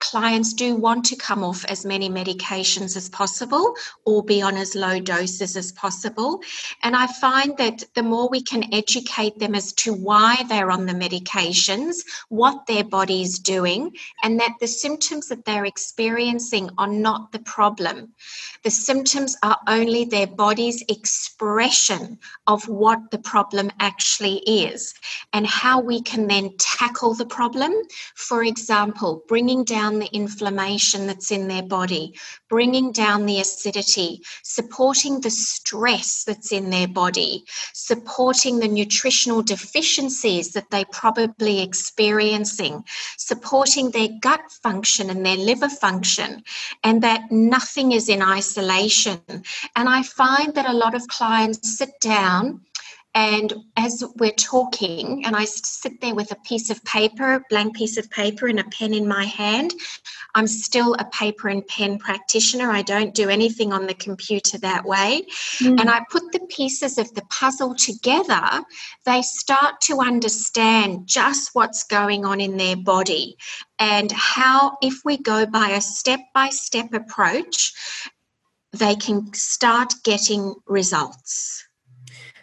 clients 0.00 0.52
do 0.52 0.76
want 0.76 1.04
to 1.06 1.16
come 1.16 1.42
off 1.42 1.64
as 1.64 1.84
many 1.84 2.08
medications 2.08 2.96
as 2.96 3.08
possible 3.08 3.74
or 4.04 4.22
be 4.22 4.42
on 4.42 4.56
as 4.56 4.74
low 4.74 5.00
doses 5.00 5.56
as 5.56 5.72
possible. 5.72 6.40
And 6.82 6.94
I 6.94 7.06
find 7.06 7.56
that 7.56 7.82
the 7.94 8.02
more 8.02 8.28
we 8.28 8.42
can 8.42 8.72
educate 8.72 9.38
them 9.38 9.54
as 9.54 9.72
to 9.74 9.94
why 9.94 10.44
they're 10.48 10.70
on 10.70 10.86
the 10.86 10.92
medications, 10.92 12.04
what 12.28 12.66
their 12.66 12.84
body 12.84 13.22
is 13.22 13.38
doing, 13.38 13.96
and 14.22 14.38
that 14.40 14.54
the 14.60 14.66
symptoms 14.66 15.28
that 15.28 15.44
they're 15.44 15.64
experiencing 15.64 16.70
are 16.78 16.86
not 16.86 17.32
the 17.32 17.40
problem. 17.40 18.12
The 18.62 18.70
symptoms 18.70 19.36
are 19.42 19.58
only 19.66 20.04
their 20.04 20.26
body's 20.26 20.82
expression 20.88 22.18
of 22.46 22.68
what 22.68 23.10
the 23.10 23.18
problem 23.18 23.70
actually 23.80 24.36
is 24.46 24.94
and 25.32 25.46
how 25.46 25.80
we 25.80 26.02
can 26.02 26.26
then 26.26 26.50
tackle 26.58 27.14
the 27.14 27.26
problem. 27.26 27.72
For 28.14 28.44
example, 28.44 29.22
bringing 29.28 29.64
down 29.64 29.93
down 29.94 30.00
the 30.00 30.16
inflammation 30.16 31.06
that's 31.06 31.30
in 31.30 31.48
their 31.48 31.62
body, 31.62 32.14
bringing 32.48 32.92
down 32.92 33.26
the 33.26 33.40
acidity, 33.40 34.20
supporting 34.42 35.20
the 35.20 35.30
stress 35.30 36.24
that's 36.24 36.52
in 36.52 36.70
their 36.70 36.88
body, 36.88 37.44
supporting 37.72 38.58
the 38.58 38.68
nutritional 38.68 39.42
deficiencies 39.42 40.52
that 40.52 40.70
they're 40.70 40.84
probably 40.92 41.62
experiencing, 41.62 42.84
supporting 43.18 43.90
their 43.90 44.08
gut 44.20 44.40
function 44.62 45.10
and 45.10 45.24
their 45.24 45.36
liver 45.36 45.68
function, 45.68 46.42
and 46.82 47.02
that 47.02 47.30
nothing 47.30 47.92
is 47.92 48.08
in 48.08 48.22
isolation. 48.22 49.20
And 49.76 49.88
I 49.88 50.02
find 50.02 50.54
that 50.54 50.68
a 50.68 50.72
lot 50.72 50.94
of 50.94 51.06
clients 51.08 51.78
sit 51.78 51.90
down 52.00 52.60
and 53.14 53.52
as 53.76 54.02
we're 54.16 54.32
talking, 54.32 55.24
and 55.24 55.36
I 55.36 55.44
sit 55.44 56.00
there 56.00 56.16
with 56.16 56.32
a 56.32 56.36
piece 56.44 56.68
of 56.70 56.82
paper, 56.84 57.44
blank 57.48 57.76
piece 57.76 57.96
of 57.96 58.10
paper, 58.10 58.48
and 58.48 58.58
a 58.58 58.64
pen 58.64 58.92
in 58.92 59.06
my 59.06 59.24
hand, 59.24 59.72
I'm 60.34 60.48
still 60.48 60.94
a 60.94 61.04
paper 61.04 61.48
and 61.48 61.64
pen 61.66 61.98
practitioner. 61.98 62.70
I 62.70 62.82
don't 62.82 63.14
do 63.14 63.28
anything 63.28 63.72
on 63.72 63.86
the 63.86 63.94
computer 63.94 64.58
that 64.58 64.84
way. 64.84 65.26
Mm. 65.60 65.80
And 65.80 65.88
I 65.88 66.02
put 66.10 66.32
the 66.32 66.40
pieces 66.48 66.98
of 66.98 67.14
the 67.14 67.22
puzzle 67.30 67.76
together, 67.76 68.64
they 69.06 69.22
start 69.22 69.80
to 69.82 70.00
understand 70.00 71.06
just 71.06 71.50
what's 71.52 71.84
going 71.84 72.24
on 72.24 72.40
in 72.40 72.56
their 72.56 72.76
body 72.76 73.36
and 73.78 74.10
how, 74.10 74.76
if 74.82 75.02
we 75.04 75.18
go 75.18 75.46
by 75.46 75.70
a 75.70 75.80
step 75.80 76.20
by 76.34 76.48
step 76.48 76.92
approach, 76.92 77.72
they 78.72 78.96
can 78.96 79.32
start 79.34 79.94
getting 80.02 80.54
results. 80.66 81.63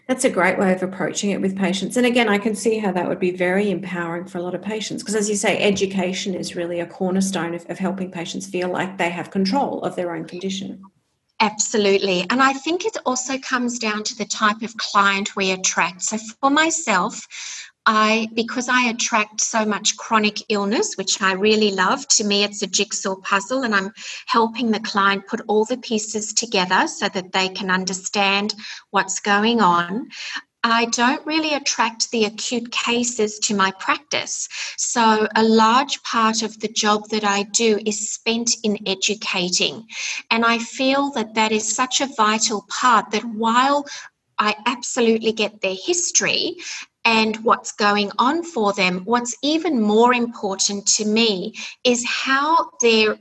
That's 0.08 0.26
a 0.26 0.30
great 0.30 0.60
way 0.60 0.74
of 0.74 0.84
approaching 0.84 1.32
it 1.32 1.40
with 1.40 1.58
patients. 1.58 1.96
And 1.96 2.06
again, 2.06 2.28
I 2.28 2.38
can 2.38 2.56
see 2.56 2.80
how 2.80 2.92
that 2.92 3.08
would 3.08 3.20
be 3.20 3.32
very 3.32 3.72
empowering 3.72 4.26
for 4.26 4.40
a 4.40 4.42
lot 4.42 4.56
of 4.56 4.62
patients 4.62 5.04
because, 5.04 5.16
as 5.16 5.30
you 5.30 5.36
say, 5.36 5.58
education 5.62 6.34
is 6.34 6.56
really 6.56 6.80
a 6.80 6.86
cornerstone 6.86 7.54
of, 7.56 7.66
of 7.70 7.80
helping 7.80 8.12
patients 8.12 8.48
feel 8.48 8.70
like 8.70 8.98
they 8.98 9.10
have 9.10 9.32
control 9.32 9.82
of 9.84 9.96
their 9.96 10.14
own 10.14 10.26
condition. 10.26 10.84
Absolutely. 11.40 12.26
And 12.30 12.42
I 12.42 12.54
think 12.54 12.86
it 12.86 12.98
also 13.06 13.40
comes 13.40 13.80
down 13.80 14.04
to 14.04 14.16
the 14.16 14.26
type 14.26 14.62
of 14.62 14.78
client 14.78 15.36
we 15.36 15.52
attract. 15.52 16.04
So 16.04 16.18
for 16.40 16.52
myself, 16.52 17.26
I 17.86 18.28
because 18.34 18.70
I 18.70 18.90
attract 18.90 19.42
so 19.42 19.66
much 19.66 19.98
chronic 19.98 20.44
illness, 20.50 20.96
which 20.96 21.22
I 21.22 21.34
really 21.34 21.72
love. 21.72 22.08
To 22.10 22.24
me, 22.24 22.44
it's 22.44 22.62
a 22.62 22.68
jigsaw 22.68 23.16
puzzle, 23.16 23.64
and 23.64 23.74
I'm 23.74 23.92
helping 24.28 24.72
the 24.72 24.80
client 24.80 25.28
put 25.28 25.42
all 25.48 25.66
the 25.66 25.78
pieces 25.78 26.34
together 26.34 26.88
so 26.88 27.10
that 27.10 27.32
they 27.32 27.50
can 27.50 27.72
understand 27.72 28.54
what's 28.92 29.20
going 29.20 29.62
on. 29.62 30.10
I 30.64 30.86
don't 30.86 31.26
really 31.26 31.56
attract 31.56 32.12
the 32.12 32.26
acute 32.26 32.72
cases 32.72 33.40
to 33.40 33.56
my 33.56 33.72
practice. 33.80 34.48
So, 34.78 35.28
a 35.36 35.44
large 35.44 36.04
part 36.04 36.44
of 36.44 36.60
the 36.60 36.68
job 36.68 37.10
that 37.10 37.24
I 37.24 37.44
do 37.44 37.80
is 37.84 38.12
spent 38.14 38.58
in 38.64 38.78
educating. 38.86 39.88
And 40.30 40.46
I 40.46 40.60
feel 40.60 41.10
that 41.14 41.34
that 41.34 41.52
is 41.52 41.76
such 41.76 42.00
a 42.00 42.10
vital 42.16 42.68
part 42.70 43.10
that 43.10 43.26
while 43.26 43.86
I 44.38 44.56
absolutely 44.68 45.32
get 45.32 45.62
their 45.62 45.76
history 45.76 46.58
and 47.04 47.38
what's 47.38 47.72
going 47.72 48.12
on 48.20 48.44
for 48.44 48.74
them, 48.74 49.02
what's 49.06 49.36
even 49.42 49.82
more 49.82 50.14
important 50.14 50.88
to 50.88 51.06
me 51.06 51.56
is 51.84 52.06
how 52.08 52.70
their 52.82 53.18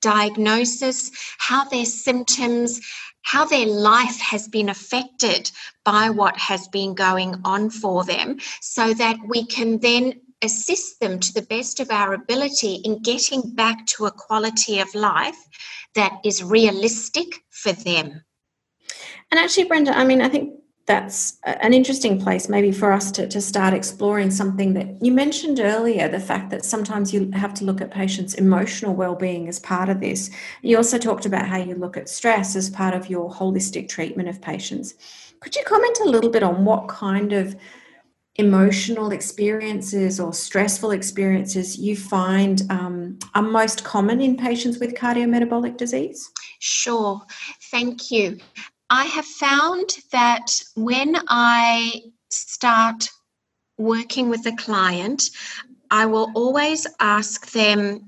diagnosis, 0.00 1.10
how 1.38 1.64
their 1.64 1.84
symptoms, 1.84 2.80
how 3.22 3.44
their 3.44 3.66
life 3.66 4.18
has 4.18 4.48
been 4.48 4.68
affected 4.68 5.50
by 5.84 6.10
what 6.10 6.36
has 6.36 6.68
been 6.68 6.94
going 6.94 7.36
on 7.44 7.70
for 7.70 8.04
them, 8.04 8.38
so 8.60 8.92
that 8.94 9.16
we 9.28 9.44
can 9.44 9.78
then 9.78 10.20
assist 10.42 10.98
them 10.98 11.20
to 11.20 11.32
the 11.32 11.42
best 11.42 11.78
of 11.78 11.90
our 11.90 12.14
ability 12.14 12.76
in 12.84 13.00
getting 13.00 13.54
back 13.54 13.86
to 13.86 14.06
a 14.06 14.10
quality 14.10 14.80
of 14.80 14.92
life 14.94 15.36
that 15.94 16.12
is 16.24 16.42
realistic 16.42 17.26
for 17.50 17.72
them. 17.72 18.24
And 19.30 19.38
actually, 19.38 19.64
Brenda, 19.64 19.96
I 19.96 20.04
mean, 20.04 20.20
I 20.20 20.28
think 20.28 20.61
that's 20.86 21.38
an 21.44 21.72
interesting 21.72 22.20
place 22.20 22.48
maybe 22.48 22.72
for 22.72 22.92
us 22.92 23.12
to, 23.12 23.28
to 23.28 23.40
start 23.40 23.72
exploring 23.72 24.30
something 24.30 24.74
that 24.74 25.00
you 25.00 25.12
mentioned 25.12 25.60
earlier 25.60 26.08
the 26.08 26.18
fact 26.18 26.50
that 26.50 26.64
sometimes 26.64 27.14
you 27.14 27.30
have 27.32 27.54
to 27.54 27.64
look 27.64 27.80
at 27.80 27.90
patients 27.90 28.34
emotional 28.34 28.94
well-being 28.94 29.48
as 29.48 29.60
part 29.60 29.88
of 29.88 30.00
this. 30.00 30.30
You 30.62 30.76
also 30.76 30.98
talked 30.98 31.24
about 31.24 31.46
how 31.46 31.58
you 31.58 31.76
look 31.76 31.96
at 31.96 32.08
stress 32.08 32.56
as 32.56 32.68
part 32.68 32.94
of 32.94 33.08
your 33.08 33.30
holistic 33.30 33.88
treatment 33.88 34.28
of 34.28 34.40
patients. 34.40 34.94
Could 35.40 35.54
you 35.54 35.62
comment 35.64 35.98
a 36.00 36.08
little 36.08 36.30
bit 36.30 36.42
on 36.42 36.64
what 36.64 36.88
kind 36.88 37.32
of 37.32 37.54
emotional 38.36 39.12
experiences 39.12 40.18
or 40.18 40.32
stressful 40.32 40.90
experiences 40.90 41.78
you 41.78 41.96
find 41.96 42.62
um, 42.70 43.18
are 43.34 43.42
most 43.42 43.84
common 43.84 44.20
in 44.20 44.36
patients 44.36 44.78
with 44.78 44.94
cardiometabolic 44.94 45.76
disease? 45.76 46.30
Sure, 46.58 47.20
thank 47.70 48.10
you. 48.10 48.38
I 48.94 49.06
have 49.06 49.24
found 49.24 49.96
that 50.10 50.62
when 50.74 51.16
I 51.26 52.02
start 52.28 53.08
working 53.78 54.28
with 54.28 54.44
a 54.44 54.52
client, 54.52 55.30
I 55.90 56.04
will 56.04 56.30
always 56.34 56.86
ask 57.00 57.52
them 57.52 58.06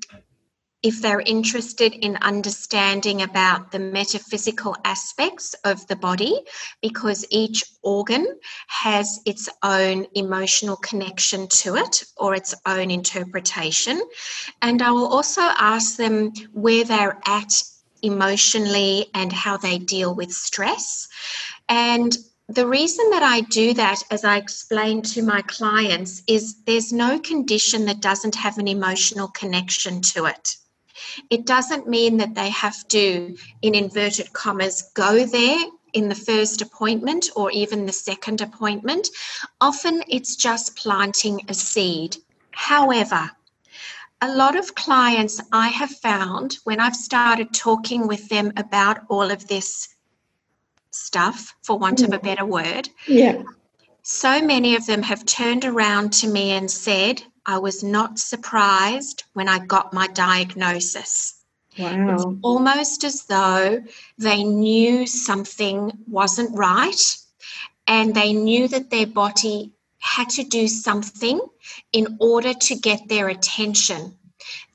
if 0.82 1.00
they're 1.00 1.20
interested 1.20 1.94
in 1.94 2.16
understanding 2.16 3.22
about 3.22 3.72
the 3.72 3.78
metaphysical 3.78 4.76
aspects 4.84 5.54
of 5.64 5.86
the 5.86 5.96
body, 5.96 6.38
because 6.82 7.24
each 7.30 7.64
organ 7.82 8.26
has 8.66 9.20
its 9.24 9.48
own 9.62 10.06
emotional 10.14 10.76
connection 10.76 11.48
to 11.48 11.76
it 11.76 12.04
or 12.18 12.34
its 12.34 12.54
own 12.66 12.90
interpretation. 12.90 14.02
And 14.60 14.82
I 14.82 14.90
will 14.90 15.06
also 15.06 15.40
ask 15.40 15.96
them 15.96 16.32
where 16.52 16.84
they're 16.84 17.18
at 17.24 17.54
emotionally 18.04 19.06
and 19.14 19.32
how 19.32 19.56
they 19.56 19.78
deal 19.78 20.14
with 20.14 20.32
stress. 20.32 21.08
And 21.68 22.16
the 22.48 22.66
reason 22.66 23.08
that 23.10 23.22
I 23.22 23.40
do 23.40 23.72
that, 23.74 24.02
as 24.10 24.24
I 24.24 24.36
explain 24.36 25.00
to 25.02 25.22
my 25.22 25.40
clients, 25.42 26.22
is 26.26 26.62
there's 26.66 26.92
no 26.92 27.18
condition 27.18 27.86
that 27.86 28.00
doesn't 28.00 28.34
have 28.34 28.58
an 28.58 28.68
emotional 28.68 29.28
connection 29.28 30.02
to 30.02 30.26
it. 30.26 30.56
It 31.30 31.46
doesn't 31.46 31.88
mean 31.88 32.18
that 32.18 32.34
they 32.34 32.50
have 32.50 32.86
to, 32.88 33.36
in 33.62 33.74
inverted 33.74 34.32
commas, 34.32 34.90
go 34.94 35.24
there 35.24 35.58
in 35.94 36.08
the 36.08 36.14
first 36.14 36.60
appointment 36.60 37.30
or 37.34 37.50
even 37.52 37.86
the 37.86 37.92
second 37.92 38.40
appointment. 38.40 39.08
Often 39.60 40.04
it's 40.08 40.36
just 40.36 40.76
planting 40.76 41.40
a 41.48 41.54
seed. 41.54 42.18
However, 42.50 43.30
a 44.24 44.34
lot 44.34 44.56
of 44.56 44.74
clients 44.74 45.38
I 45.52 45.68
have 45.68 45.90
found 45.90 46.56
when 46.64 46.80
I've 46.80 46.96
started 46.96 47.52
talking 47.52 48.08
with 48.08 48.30
them 48.30 48.54
about 48.56 49.00
all 49.10 49.30
of 49.30 49.46
this 49.48 49.94
stuff, 50.92 51.54
for 51.62 51.78
want 51.78 52.00
of 52.00 52.14
a 52.14 52.18
mm. 52.18 52.22
better 52.22 52.46
word, 52.46 52.88
yeah. 53.06 53.42
so 54.02 54.40
many 54.40 54.76
of 54.76 54.86
them 54.86 55.02
have 55.02 55.26
turned 55.26 55.66
around 55.66 56.14
to 56.14 56.26
me 56.26 56.52
and 56.52 56.70
said, 56.70 57.22
I 57.44 57.58
was 57.58 57.84
not 57.84 58.18
surprised 58.18 59.24
when 59.34 59.46
I 59.46 59.58
got 59.58 59.92
my 59.92 60.06
diagnosis. 60.06 61.42
Wow. 61.78 62.14
It's 62.14 62.24
almost 62.40 63.04
as 63.04 63.24
though 63.24 63.82
they 64.16 64.42
knew 64.42 65.06
something 65.06 65.92
wasn't 66.08 66.56
right 66.56 67.18
and 67.86 68.14
they 68.14 68.32
knew 68.32 68.68
that 68.68 68.88
their 68.88 69.06
body 69.06 69.73
had 70.04 70.28
to 70.28 70.44
do 70.44 70.68
something 70.68 71.40
in 71.92 72.18
order 72.20 72.52
to 72.52 72.76
get 72.76 73.08
their 73.08 73.28
attention. 73.28 74.14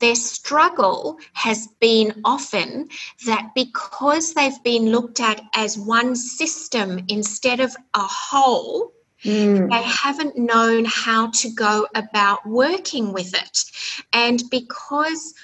Their 0.00 0.16
struggle 0.16 1.18
has 1.34 1.68
been 1.80 2.20
often 2.24 2.88
that 3.26 3.52
because 3.54 4.34
they've 4.34 4.62
been 4.64 4.90
looked 4.90 5.20
at 5.20 5.40
as 5.54 5.78
one 5.78 6.16
system 6.16 7.04
instead 7.08 7.60
of 7.60 7.76
a 7.94 8.02
whole, 8.02 8.92
mm. 9.24 9.70
they 9.70 9.82
haven't 9.82 10.36
known 10.36 10.84
how 10.86 11.30
to 11.30 11.50
go 11.50 11.86
about 11.94 12.44
working 12.44 13.12
with 13.12 13.32
it. 13.32 13.64
And 14.12 14.42
because 14.50 15.34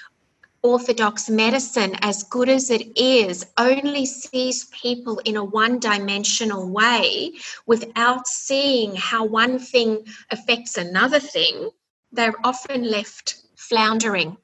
Orthodox 0.63 1.29
medicine, 1.29 1.95
as 2.01 2.23
good 2.23 2.49
as 2.49 2.69
it 2.69 2.97
is, 2.97 3.45
only 3.57 4.05
sees 4.05 4.65
people 4.65 5.19
in 5.19 5.37
a 5.37 5.43
one 5.43 5.79
dimensional 5.79 6.69
way 6.69 7.33
without 7.65 8.27
seeing 8.27 8.95
how 8.95 9.23
one 9.23 9.59
thing 9.59 10.05
affects 10.31 10.77
another 10.77 11.19
thing, 11.19 11.69
they're 12.11 12.35
often 12.43 12.89
left 12.89 13.41
floundering. 13.55 14.37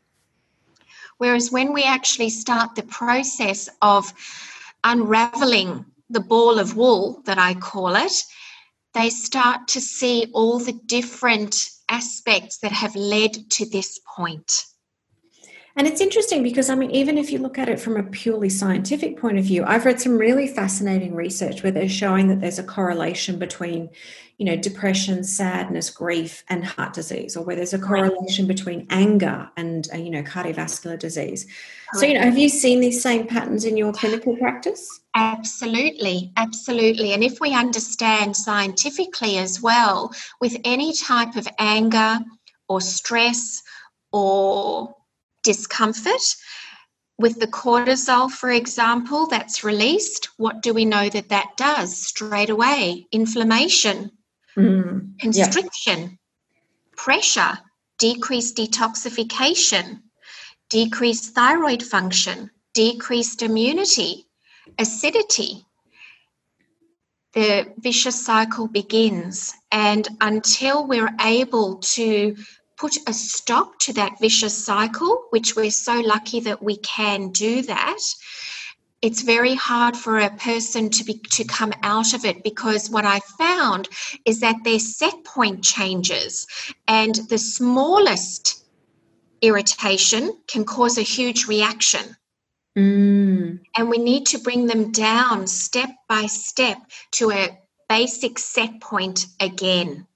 Whereas 1.17 1.51
when 1.51 1.73
we 1.73 1.83
actually 1.83 2.29
start 2.29 2.75
the 2.75 2.83
process 2.83 3.69
of 3.81 4.13
unraveling 4.83 5.85
the 6.09 6.19
ball 6.19 6.59
of 6.59 6.75
wool, 6.75 7.21
that 7.25 7.37
I 7.39 7.53
call 7.55 7.95
it, 7.95 8.23
they 8.93 9.09
start 9.09 9.67
to 9.69 9.81
see 9.81 10.27
all 10.33 10.59
the 10.59 10.73
different 10.73 11.69
aspects 11.89 12.59
that 12.59 12.71
have 12.71 12.95
led 12.95 13.49
to 13.51 13.65
this 13.67 13.99
point. 14.15 14.65
And 15.75 15.87
it's 15.87 16.01
interesting 16.01 16.43
because, 16.43 16.69
I 16.69 16.75
mean, 16.75 16.91
even 16.91 17.17
if 17.17 17.31
you 17.31 17.39
look 17.39 17.57
at 17.57 17.67
it 17.67 17.79
from 17.79 17.97
a 17.97 18.03
purely 18.03 18.49
scientific 18.49 19.17
point 19.17 19.39
of 19.39 19.45
view, 19.45 19.63
I've 19.63 19.85
read 19.85 19.99
some 19.99 20.19
really 20.19 20.47
fascinating 20.47 21.15
research 21.15 21.63
where 21.63 21.71
they're 21.71 21.89
showing 21.89 22.27
that 22.27 22.41
there's 22.41 22.59
a 22.59 22.63
correlation 22.63 23.39
between, 23.39 23.89
you 24.37 24.45
know, 24.45 24.55
depression, 24.55 25.23
sadness, 25.23 25.89
grief, 25.89 26.43
and 26.47 26.63
heart 26.63 26.93
disease, 26.93 27.35
or 27.35 27.43
where 27.43 27.55
there's 27.55 27.73
a 27.73 27.79
correlation 27.79 28.45
between 28.45 28.85
anger 28.91 29.49
and, 29.57 29.87
uh, 29.91 29.97
you 29.97 30.11
know, 30.11 30.21
cardiovascular 30.21 30.97
disease. 30.99 31.47
So, 31.93 32.05
you 32.05 32.13
know, 32.13 32.21
have 32.21 32.37
you 32.37 32.49
seen 32.49 32.79
these 32.79 33.01
same 33.01 33.25
patterns 33.25 33.65
in 33.65 33.75
your 33.75 33.93
clinical 33.93 34.37
practice? 34.37 35.01
Absolutely, 35.15 36.31
absolutely. 36.37 37.13
And 37.13 37.23
if 37.23 37.39
we 37.39 37.55
understand 37.55 38.35
scientifically 38.35 39.39
as 39.39 39.59
well, 39.59 40.13
with 40.39 40.55
any 40.65 40.93
type 40.93 41.35
of 41.35 41.47
anger 41.57 42.19
or 42.67 42.79
stress 42.79 43.63
or 44.11 44.95
discomfort. 45.43 46.35
With 47.19 47.39
the 47.39 47.47
cortisol, 47.47 48.31
for 48.31 48.49
example, 48.49 49.27
that's 49.27 49.63
released, 49.63 50.29
what 50.37 50.61
do 50.61 50.73
we 50.73 50.83
know 50.83 51.09
that 51.09 51.29
that 51.29 51.51
does 51.57 51.95
straight 51.95 52.49
away? 52.49 53.05
Inflammation, 53.11 54.11
mm, 54.57 55.19
constriction, 55.19 56.01
yeah. 56.01 56.07
pressure, 56.97 57.59
decreased 57.99 58.57
detoxification, 58.57 60.01
decreased 60.69 61.35
thyroid 61.35 61.83
function, 61.83 62.49
decreased 62.73 63.43
immunity, 63.43 64.25
acidity. 64.79 65.65
The 67.33 67.73
vicious 67.77 68.25
cycle 68.25 68.67
begins. 68.67 69.53
And 69.71 70.07
until 70.19 70.87
we're 70.87 71.15
able 71.21 71.77
to 71.95 72.35
put 72.83 72.97
a 73.07 73.13
stop 73.13 73.79
to 73.79 73.93
that 73.93 74.19
vicious 74.19 74.65
cycle, 74.65 75.23
which 75.29 75.55
we're 75.55 75.71
so 75.71 76.01
lucky 76.01 76.41
that 76.41 76.61
we 76.61 76.75
can 76.75 77.29
do 77.29 77.61
that, 77.61 78.01
it's 79.01 79.21
very 79.21 79.55
hard 79.55 79.95
for 79.95 80.19
a 80.19 80.29
person 80.31 80.89
to 80.89 81.05
be 81.05 81.13
to 81.31 81.45
come 81.45 81.71
out 81.81 82.13
of 82.13 82.25
it 82.25 82.43
because 82.43 82.89
what 82.89 83.05
I 83.05 83.21
found 83.37 83.87
is 84.25 84.41
that 84.41 84.65
their 84.65 84.79
set 84.79 85.23
point 85.23 85.63
changes 85.63 86.45
and 86.85 87.15
the 87.29 87.37
smallest 87.37 88.65
irritation 89.41 90.37
can 90.47 90.65
cause 90.65 90.97
a 90.97 91.03
huge 91.03 91.47
reaction. 91.47 92.17
Mm. 92.77 93.61
And 93.77 93.89
we 93.89 93.97
need 93.97 94.25
to 94.25 94.39
bring 94.39 94.67
them 94.67 94.91
down 94.91 95.47
step 95.47 95.89
by 96.09 96.25
step 96.25 96.79
to 97.11 97.31
a 97.31 97.57
basic 97.89 98.39
set 98.39 98.79
point 98.81 99.27
again 99.39 100.07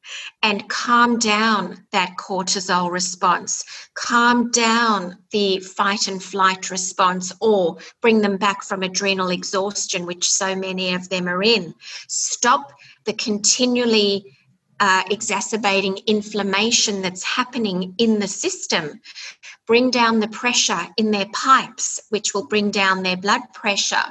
and 0.41 0.69
calm 0.69 1.19
down 1.19 1.86
that 1.91 2.15
cortisol 2.17 2.91
response, 2.91 3.65
calm 3.93 4.51
down 4.51 5.17
the 5.32 5.60
fight 5.60 6.08
and 6.08 6.23
flight 6.23 6.71
response, 6.71 7.34
or 7.41 7.77
bring 8.01 8.21
them 8.21 8.38
back 8.38 8.63
from 8.63 8.84
adrenal 8.84 9.30
exhaustion, 9.30 10.06
which 10.06 10.30
so 10.30 10.56
many 10.56 10.93
of 10.93 11.10
them 11.10 11.27
are 11.27 11.43
in. 11.43 11.73
Stop 12.08 12.71
the 13.06 13.13
continually 13.13 14.38
uh, 14.80 15.03
exacerbating 15.10 15.97
inflammation 16.08 17.01
that's 17.01 17.23
happening 17.23 17.95
in 17.97 18.19
the 18.19 18.27
system. 18.27 19.01
Bring 19.65 19.89
down 19.89 20.19
the 20.19 20.27
pressure 20.27 20.88
in 20.97 21.12
their 21.12 21.27
pipes, 21.34 21.99
which 22.10 22.34
will 22.34 22.47
bring 22.47 22.71
down 22.71 23.03
their 23.03 23.17
blood 23.17 23.41
pressure. 23.53 24.03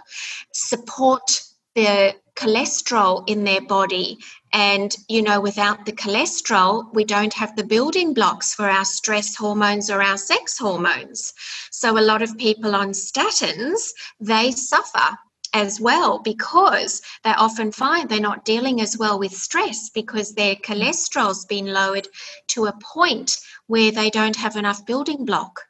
Support 0.53 1.43
the 1.75 2.15
cholesterol 2.37 3.29
in 3.29 3.45
their 3.45 3.61
body 3.61 4.19
and, 4.53 4.95
you 5.09 5.23
know, 5.23 5.41
without 5.41 5.85
the 5.85 5.93
cholesterol, 5.93 6.93
we 6.95 7.05
don't 7.05 7.35
have 7.35 7.57
the 7.57 7.65
building 7.65 8.15
blocks 8.15 8.55
for 8.55 8.71
our 8.71 8.85
stress 8.85 9.35
hormones 9.35 9.91
or 9.91 10.03
our 10.03 10.17
sex 10.17 10.57
hormones. 10.59 11.35
So, 11.71 11.99
a 11.99 12.01
lot 12.01 12.23
of 12.23 12.39
people 12.39 12.75
on 12.75 12.91
statins, 12.91 13.91
they 14.21 14.53
suffer 14.53 15.19
as 15.53 15.81
well 15.81 16.19
because 16.19 17.03
they 17.25 17.31
often 17.31 17.73
find 17.73 18.09
they're 18.09 18.21
not 18.21 18.45
dealing 18.45 18.81
as 18.81 18.97
well 18.99 19.19
with 19.19 19.33
stress 19.33 19.91
because 19.91 20.35
their 20.35 20.55
cholesterol's 20.57 21.47
been 21.47 21.73
lowered 21.73 22.09
to 22.49 22.67
a 22.67 22.79
point 22.95 23.39
where 23.67 23.91
they 23.91 24.11
don't 24.11 24.37
have 24.37 24.57
enough 24.57 24.85
building 24.87 25.25
block. 25.25 25.63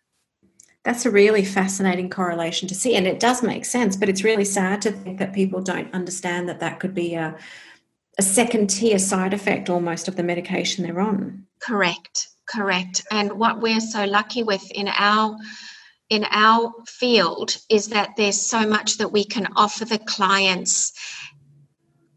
That's 0.87 1.05
a 1.05 1.11
really 1.11 1.44
fascinating 1.44 2.09
correlation 2.09 2.68
to 2.68 2.75
see, 2.77 2.94
and 2.94 3.09
it 3.09 3.18
does 3.18 3.42
make 3.42 3.64
sense. 3.64 3.96
But 3.96 4.09
it's 4.09 4.22
really 4.22 4.44
sad 4.44 4.81
to 4.83 4.92
think 4.92 5.18
that 5.18 5.33
people 5.33 5.61
don't 5.61 5.92
understand 5.92 6.49
that 6.49 6.61
that 6.61 6.79
could 6.79 6.94
be 6.94 7.16
a 7.16 7.37
a 8.18 8.22
second 8.22 8.70
tier 8.70 8.99
side 9.01 9.35
effect 9.35 9.68
almost 9.68 10.07
of 10.07 10.14
the 10.14 10.22
medication 10.22 10.85
they're 10.85 11.01
on. 11.01 11.44
Correct, 11.59 12.29
correct. 12.46 13.05
And 13.11 13.33
what 13.33 13.61
we're 13.61 13.81
so 13.81 14.05
lucky 14.05 14.44
with 14.44 14.62
in 14.70 14.87
our 14.87 15.37
in 16.09 16.25
our 16.31 16.72
field 16.87 17.57
is 17.68 17.88
that 17.88 18.11
there's 18.16 18.40
so 18.40 18.64
much 18.64 18.99
that 18.99 19.11
we 19.11 19.25
can 19.25 19.49
offer 19.57 19.85
the 19.85 19.99
clients 19.99 20.92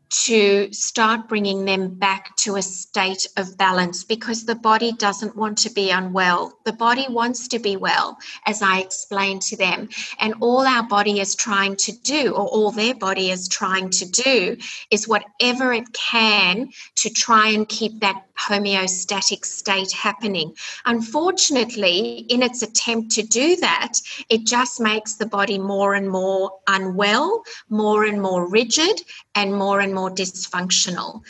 to 0.10 0.72
start 0.74 1.28
bringing 1.28 1.65
them 1.65 1.93
back 1.93 2.36
to 2.38 2.56
a 2.56 2.62
state 2.62 3.28
of 3.38 3.58
balance 3.58 4.04
because 4.04 4.45
the 4.45 4.56
body 4.56 4.91
doesn't 4.93 5.36
want 5.36 5.58
to 5.60 5.69
be 5.69 5.91
unwell. 5.91 6.58
The 6.65 6.74
body 6.74 7.06
wants 7.10 7.48
to 7.50 7.60
be 7.60 7.78
well, 7.78 8.17
as 8.45 8.62
I 8.62 8.80
explained 8.80 9.43
to 9.43 9.58
them. 9.58 9.89
And 10.19 10.34
all 10.39 10.65
our 10.65 10.84
body 10.84 11.19
is 11.19 11.36
trying 11.36 11.76
to 11.78 11.91
do, 11.91 12.32
or 12.32 12.48
all 12.48 12.72
their 12.72 12.95
body 12.95 13.30
is 13.30 13.48
trying 13.48 13.89
to 13.91 14.10
do, 14.10 14.58
is 14.89 15.08
whatever 15.08 15.74
it 15.74 15.93
can 15.93 16.69
to 16.95 17.10
try 17.10 17.50
and 17.50 17.67
keep 17.67 18.00
that 18.00 18.28
homeostatic 18.47 19.45
state 19.45 19.91
happening. 19.91 20.56
Unfortunately, 20.86 22.25
in 22.30 22.41
its 22.41 22.62
attempt 22.62 23.12
to 23.12 23.23
do 23.23 23.56
that, 23.58 23.93
it 24.30 24.45
just 24.45 24.80
makes 24.80 25.15
the 25.15 25.25
body 25.25 25.58
more 25.58 25.93
and 25.93 26.10
more 26.10 26.52
unwell, 26.67 27.43
more 27.69 28.06
and 28.06 28.21
more 28.21 28.49
rigid, 28.49 29.02
and 29.36 29.54
more 29.54 29.80
and 29.82 29.93
more 29.93 30.10
dysfunctional. 30.10 31.21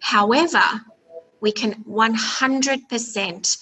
However, 0.00 0.62
we 1.40 1.52
can 1.52 1.74
100% 1.84 3.58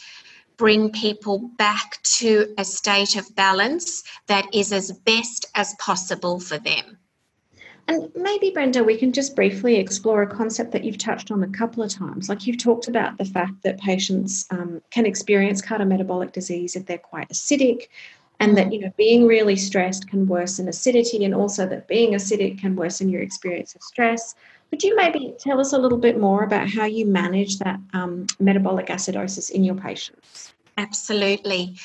bring 0.56 0.90
people 0.90 1.50
back 1.58 2.02
to 2.02 2.54
a 2.56 2.64
state 2.64 3.16
of 3.16 3.34
balance 3.36 4.02
that 4.26 4.46
is 4.54 4.72
as 4.72 4.90
best 4.90 5.46
as 5.54 5.74
possible 5.78 6.40
for 6.40 6.58
them. 6.58 6.98
And 7.88 8.10
maybe, 8.16 8.50
Brenda, 8.50 8.82
we 8.82 8.96
can 8.96 9.12
just 9.12 9.36
briefly 9.36 9.76
explore 9.76 10.22
a 10.22 10.26
concept 10.26 10.72
that 10.72 10.82
you've 10.82 10.98
touched 10.98 11.30
on 11.30 11.42
a 11.44 11.48
couple 11.48 11.82
of 11.82 11.90
times. 11.90 12.28
Like 12.28 12.46
you've 12.46 12.58
talked 12.58 12.88
about 12.88 13.16
the 13.16 13.24
fact 13.24 13.62
that 13.62 13.78
patients 13.78 14.46
um, 14.50 14.82
can 14.90 15.06
experience 15.06 15.62
cardiometabolic 15.62 16.32
disease 16.32 16.74
if 16.74 16.86
they're 16.86 16.98
quite 16.98 17.28
acidic, 17.28 17.88
and 18.40 18.56
that 18.56 18.72
you 18.72 18.80
know 18.80 18.92
being 18.96 19.26
really 19.26 19.56
stressed 19.56 20.08
can 20.08 20.26
worsen 20.26 20.68
acidity 20.68 21.24
and 21.24 21.34
also 21.34 21.66
that 21.66 21.88
being 21.88 22.12
acidic 22.12 22.58
can 22.60 22.74
worsen 22.74 23.08
your 23.08 23.22
experience 23.22 23.74
of 23.74 23.82
stress. 23.82 24.34
Could 24.70 24.82
you 24.82 24.96
maybe 24.96 25.32
tell 25.38 25.60
us 25.60 25.72
a 25.72 25.78
little 25.78 25.98
bit 25.98 26.18
more 26.18 26.42
about 26.42 26.68
how 26.68 26.86
you 26.86 27.06
manage 27.06 27.58
that 27.60 27.78
um, 27.92 28.26
metabolic 28.40 28.86
acidosis 28.86 29.48
in 29.48 29.62
your 29.62 29.76
patients? 29.76 30.52
Absolutely 30.76 31.76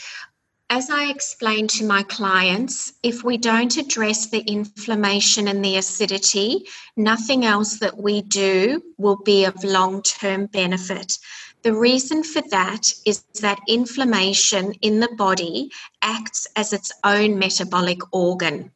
as 0.72 0.90
I 0.90 1.10
explain 1.10 1.68
to 1.68 1.86
my 1.86 2.02
clients, 2.04 2.94
if 3.04 3.26
we 3.26 3.38
don't 3.38 3.76
address 3.76 4.28
the 4.28 4.40
inflammation 4.40 5.50
and 5.50 5.64
the 5.64 5.76
acidity, 5.76 6.66
nothing 6.96 7.44
else 7.44 7.80
that 7.80 7.98
we 7.98 8.22
do 8.22 8.82
will 8.98 9.18
be 9.18 9.44
of 9.44 9.66
long 9.66 10.02
term 10.02 10.46
benefit. 10.46 11.18
The 11.64 11.74
reason 11.74 12.24
for 12.24 12.42
that 12.52 12.94
is 13.06 13.26
that 13.42 13.60
inflammation 13.68 14.72
in 14.82 15.02
the 15.02 15.14
body 15.18 15.72
acts 16.02 16.48
as 16.56 16.72
its 16.72 16.94
own 17.04 17.38
metabolic 17.38 18.00
organ 18.14 18.72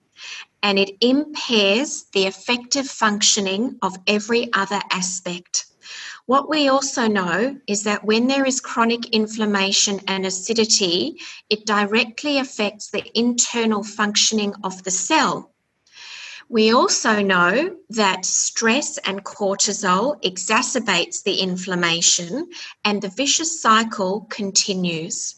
and 0.62 0.78
it 0.78 0.98
impairs 1.00 2.08
the 2.12 2.26
effective 2.26 2.88
functioning 2.88 3.78
of 3.82 3.96
every 4.06 4.52
other 4.52 4.82
aspect. 4.92 5.68
What 6.28 6.50
we 6.50 6.70
also 6.70 7.08
know 7.08 7.58
is 7.68 7.84
that 7.84 8.04
when 8.04 8.28
there 8.28 8.46
is 8.46 8.60
chronic 8.60 9.10
inflammation 9.10 10.00
and 10.08 10.26
acidity, 10.26 11.20
it 11.52 11.68
directly 11.68 12.40
affects 12.40 12.90
the 12.90 13.04
internal 13.18 13.84
functioning 13.84 14.56
of 14.64 14.84
the 14.84 14.92
cell. 14.92 15.52
We 16.50 16.74
also 16.74 17.22
know 17.22 17.76
that 17.90 18.26
stress 18.26 18.98
and 19.00 19.24
cortisol 19.24 20.22
exacerbates 20.24 21.24
the 21.24 21.42
inflammation 21.42 22.50
and 22.84 23.02
the 23.02 23.10
vicious 23.10 23.62
cycle 23.62 24.28
continues. 24.30 25.36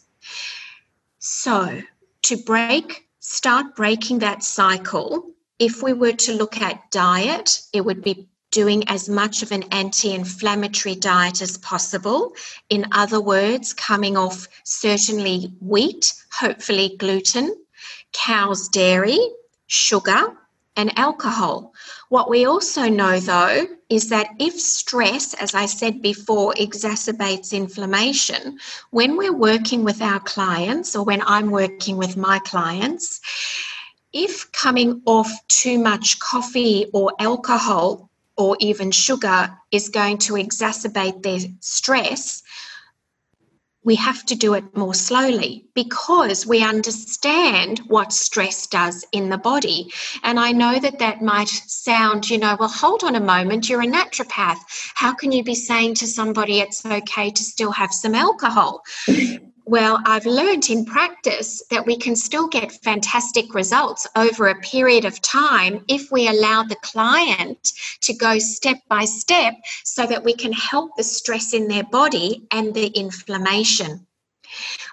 So, 1.18 1.82
to 2.22 2.36
break, 2.36 3.08
start 3.20 3.76
breaking 3.76 4.20
that 4.20 4.42
cycle, 4.42 5.32
if 5.58 5.82
we 5.82 5.92
were 5.92 6.12
to 6.12 6.32
look 6.34 6.60
at 6.60 6.90
diet, 6.90 7.62
it 7.72 7.82
would 7.82 8.02
be 8.02 8.28
doing 8.50 8.88
as 8.88 9.08
much 9.08 9.42
of 9.42 9.52
an 9.52 9.62
anti 9.70 10.12
inflammatory 10.12 10.94
diet 10.94 11.42
as 11.42 11.58
possible. 11.58 12.34
In 12.70 12.86
other 12.92 13.20
words, 13.20 13.72
coming 13.72 14.16
off 14.16 14.48
certainly 14.64 15.52
wheat, 15.60 16.14
hopefully 16.32 16.96
gluten, 16.98 17.54
cow's 18.12 18.68
dairy, 18.68 19.18
sugar, 19.66 20.34
and 20.76 20.96
alcohol. 20.96 21.74
What 22.08 22.30
we 22.30 22.46
also 22.46 22.88
know, 22.88 23.18
though, 23.18 23.66
is 23.90 24.08
that 24.10 24.28
if 24.38 24.58
stress, 24.58 25.34
as 25.34 25.54
I 25.54 25.66
said 25.66 26.00
before, 26.00 26.54
exacerbates 26.54 27.52
inflammation, 27.52 28.58
when 28.90 29.16
we're 29.16 29.36
working 29.36 29.82
with 29.82 30.00
our 30.00 30.20
clients 30.20 30.94
or 30.94 31.04
when 31.04 31.20
I'm 31.26 31.50
working 31.50 31.96
with 31.96 32.16
my 32.16 32.38
clients, 32.38 33.20
if 34.12 34.50
coming 34.52 35.02
off 35.04 35.30
too 35.48 35.78
much 35.78 36.20
coffee 36.20 36.86
or 36.94 37.12
alcohol 37.18 38.08
or 38.38 38.56
even 38.60 38.90
sugar 38.90 39.50
is 39.72 39.88
going 39.88 40.16
to 40.18 40.34
exacerbate 40.34 41.22
their 41.22 41.40
stress, 41.60 42.42
we 43.84 43.94
have 43.94 44.24
to 44.26 44.34
do 44.34 44.54
it 44.54 44.76
more 44.76 44.94
slowly 44.94 45.64
because 45.74 46.46
we 46.46 46.62
understand 46.62 47.78
what 47.88 48.12
stress 48.12 48.66
does 48.66 49.04
in 49.12 49.28
the 49.30 49.38
body. 49.38 49.90
And 50.22 50.38
I 50.38 50.52
know 50.52 50.78
that 50.78 50.98
that 50.98 51.22
might 51.22 51.48
sound, 51.48 52.28
you 52.28 52.38
know, 52.38 52.56
well, 52.60 52.68
hold 52.68 53.02
on 53.02 53.16
a 53.16 53.20
moment, 53.20 53.68
you're 53.68 53.82
a 53.82 53.86
naturopath. 53.86 54.58
How 54.94 55.14
can 55.14 55.32
you 55.32 55.42
be 55.42 55.54
saying 55.54 55.94
to 55.96 56.06
somebody 56.06 56.60
it's 56.60 56.84
okay 56.84 57.30
to 57.30 57.42
still 57.42 57.72
have 57.72 57.92
some 57.92 58.14
alcohol? 58.14 58.82
Well, 59.68 60.00
I've 60.06 60.24
learned 60.24 60.70
in 60.70 60.86
practice 60.86 61.62
that 61.68 61.84
we 61.84 61.98
can 61.98 62.16
still 62.16 62.48
get 62.48 62.72
fantastic 62.72 63.52
results 63.52 64.06
over 64.16 64.48
a 64.48 64.58
period 64.60 65.04
of 65.04 65.20
time 65.20 65.84
if 65.88 66.10
we 66.10 66.26
allow 66.26 66.62
the 66.62 66.76
client 66.76 67.72
to 68.00 68.14
go 68.14 68.38
step 68.38 68.78
by 68.88 69.04
step 69.04 69.52
so 69.84 70.06
that 70.06 70.24
we 70.24 70.32
can 70.32 70.54
help 70.54 70.96
the 70.96 71.04
stress 71.04 71.52
in 71.52 71.68
their 71.68 71.84
body 71.84 72.46
and 72.50 72.72
the 72.72 72.86
inflammation. 72.86 74.07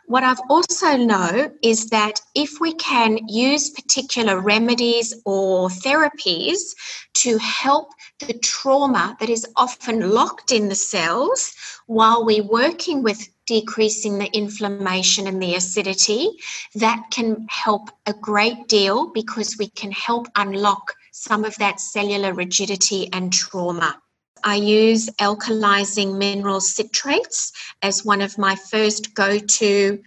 What 0.08 0.24
I've 0.24 0.42
also 0.50 0.98
know 0.98 1.52
is 1.62 1.88
that 1.88 2.22
if 2.36 2.60
we 2.60 2.74
can 2.76 3.28
use 3.28 3.70
particular 3.70 4.40
remedies 4.40 5.14
or 5.26 5.70
therapies 5.70 6.76
to 7.16 7.38
help 7.38 7.92
the 8.20 8.34
trauma 8.34 9.18
that 9.20 9.30
is 9.30 9.48
often 9.56 10.12
locked 10.12 10.52
in 10.52 10.70
the 10.70 10.76
cells 10.76 11.56
while 11.88 12.26
we're 12.26 12.44
working 12.44 13.04
with 13.04 13.30
decreasing 13.46 14.18
the 14.18 14.32
inflammation 14.36 15.28
and 15.28 15.42
the 15.42 15.56
acidity, 15.56 16.30
that 16.76 17.04
can 17.12 17.46
help 17.50 17.90
a 18.06 18.14
great 18.14 18.68
deal 18.68 19.12
because 19.12 19.58
we 19.58 19.70
can 19.70 19.92
help 19.92 20.28
unlock 20.36 20.94
some 21.12 21.46
of 21.46 21.56
that 21.58 21.80
cellular 21.80 22.34
rigidity 22.34 23.10
and 23.14 23.32
trauma. 23.32 24.02
I 24.46 24.56
use 24.56 25.10
alkalizing 25.20 26.20
mineral 26.20 26.60
citrates 26.60 27.52
as 27.82 28.06
one 28.06 28.22
of 28.22 28.38
my 28.38 28.56
first 28.56 29.16
go 29.16 29.40
to 29.40 30.04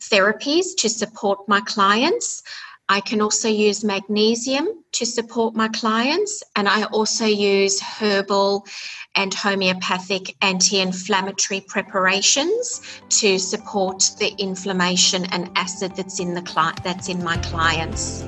therapies 0.00 0.76
to 0.78 0.88
support 0.90 1.48
my 1.48 1.62
clients. 1.62 2.42
I 2.90 3.00
can 3.00 3.22
also 3.22 3.48
use 3.48 3.82
magnesium 3.82 4.68
to 4.92 5.06
support 5.06 5.54
my 5.54 5.68
clients, 5.68 6.42
and 6.56 6.68
I 6.68 6.84
also 6.84 7.24
use 7.24 7.80
herbal 7.80 8.66
and 9.14 9.32
homeopathic 9.32 10.36
anti 10.42 10.80
inflammatory 10.80 11.62
preparations 11.62 12.82
to 13.08 13.38
support 13.38 14.10
the 14.18 14.34
inflammation 14.38 15.24
and 15.26 15.50
acid 15.56 15.96
that's 15.96 16.20
in, 16.20 16.34
the 16.34 16.42
cli- 16.42 16.74
that's 16.84 17.08
in 17.08 17.24
my 17.24 17.38
clients. 17.38 18.24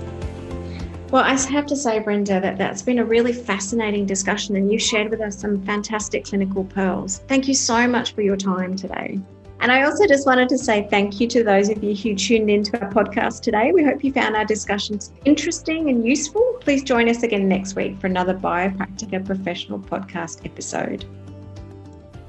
Well, 1.12 1.22
I 1.22 1.34
have 1.34 1.66
to 1.66 1.76
say, 1.76 1.98
Brenda, 1.98 2.40
that 2.40 2.56
that's 2.56 2.80
been 2.80 2.98
a 2.98 3.04
really 3.04 3.34
fascinating 3.34 4.06
discussion, 4.06 4.56
and 4.56 4.72
you've 4.72 4.80
shared 4.80 5.10
with 5.10 5.20
us 5.20 5.38
some 5.38 5.62
fantastic 5.62 6.24
clinical 6.24 6.64
pearls. 6.64 7.18
Thank 7.28 7.46
you 7.46 7.52
so 7.52 7.86
much 7.86 8.14
for 8.14 8.22
your 8.22 8.38
time 8.38 8.76
today. 8.76 9.20
And 9.60 9.70
I 9.70 9.82
also 9.82 10.06
just 10.06 10.26
wanted 10.26 10.48
to 10.48 10.56
say 10.56 10.88
thank 10.88 11.20
you 11.20 11.28
to 11.28 11.44
those 11.44 11.68
of 11.68 11.84
you 11.84 11.94
who 11.94 12.14
tuned 12.14 12.48
into 12.48 12.80
our 12.80 12.90
podcast 12.90 13.42
today. 13.42 13.72
We 13.72 13.84
hope 13.84 14.02
you 14.02 14.10
found 14.10 14.36
our 14.36 14.46
discussions 14.46 15.12
interesting 15.26 15.90
and 15.90 16.02
useful. 16.02 16.56
Please 16.62 16.82
join 16.82 17.10
us 17.10 17.22
again 17.22 17.46
next 17.46 17.76
week 17.76 18.00
for 18.00 18.06
another 18.06 18.32
Biopractica 18.32 19.22
Professional 19.22 19.80
Podcast 19.80 20.46
episode. 20.46 21.04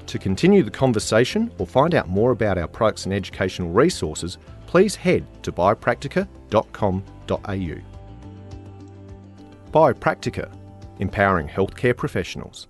To 0.08 0.18
continue 0.18 0.62
the 0.62 0.70
conversation 0.70 1.50
or 1.56 1.66
find 1.66 1.94
out 1.94 2.10
more 2.10 2.32
about 2.32 2.58
our 2.58 2.68
products 2.68 3.06
and 3.06 3.14
educational 3.14 3.70
resources, 3.70 4.36
please 4.66 4.94
head 4.94 5.24
to 5.42 5.52
biopractica.com.au. 5.52 7.93
Biopractica, 9.74 10.54
empowering 11.00 11.48
healthcare 11.48 11.96
professionals. 11.96 12.68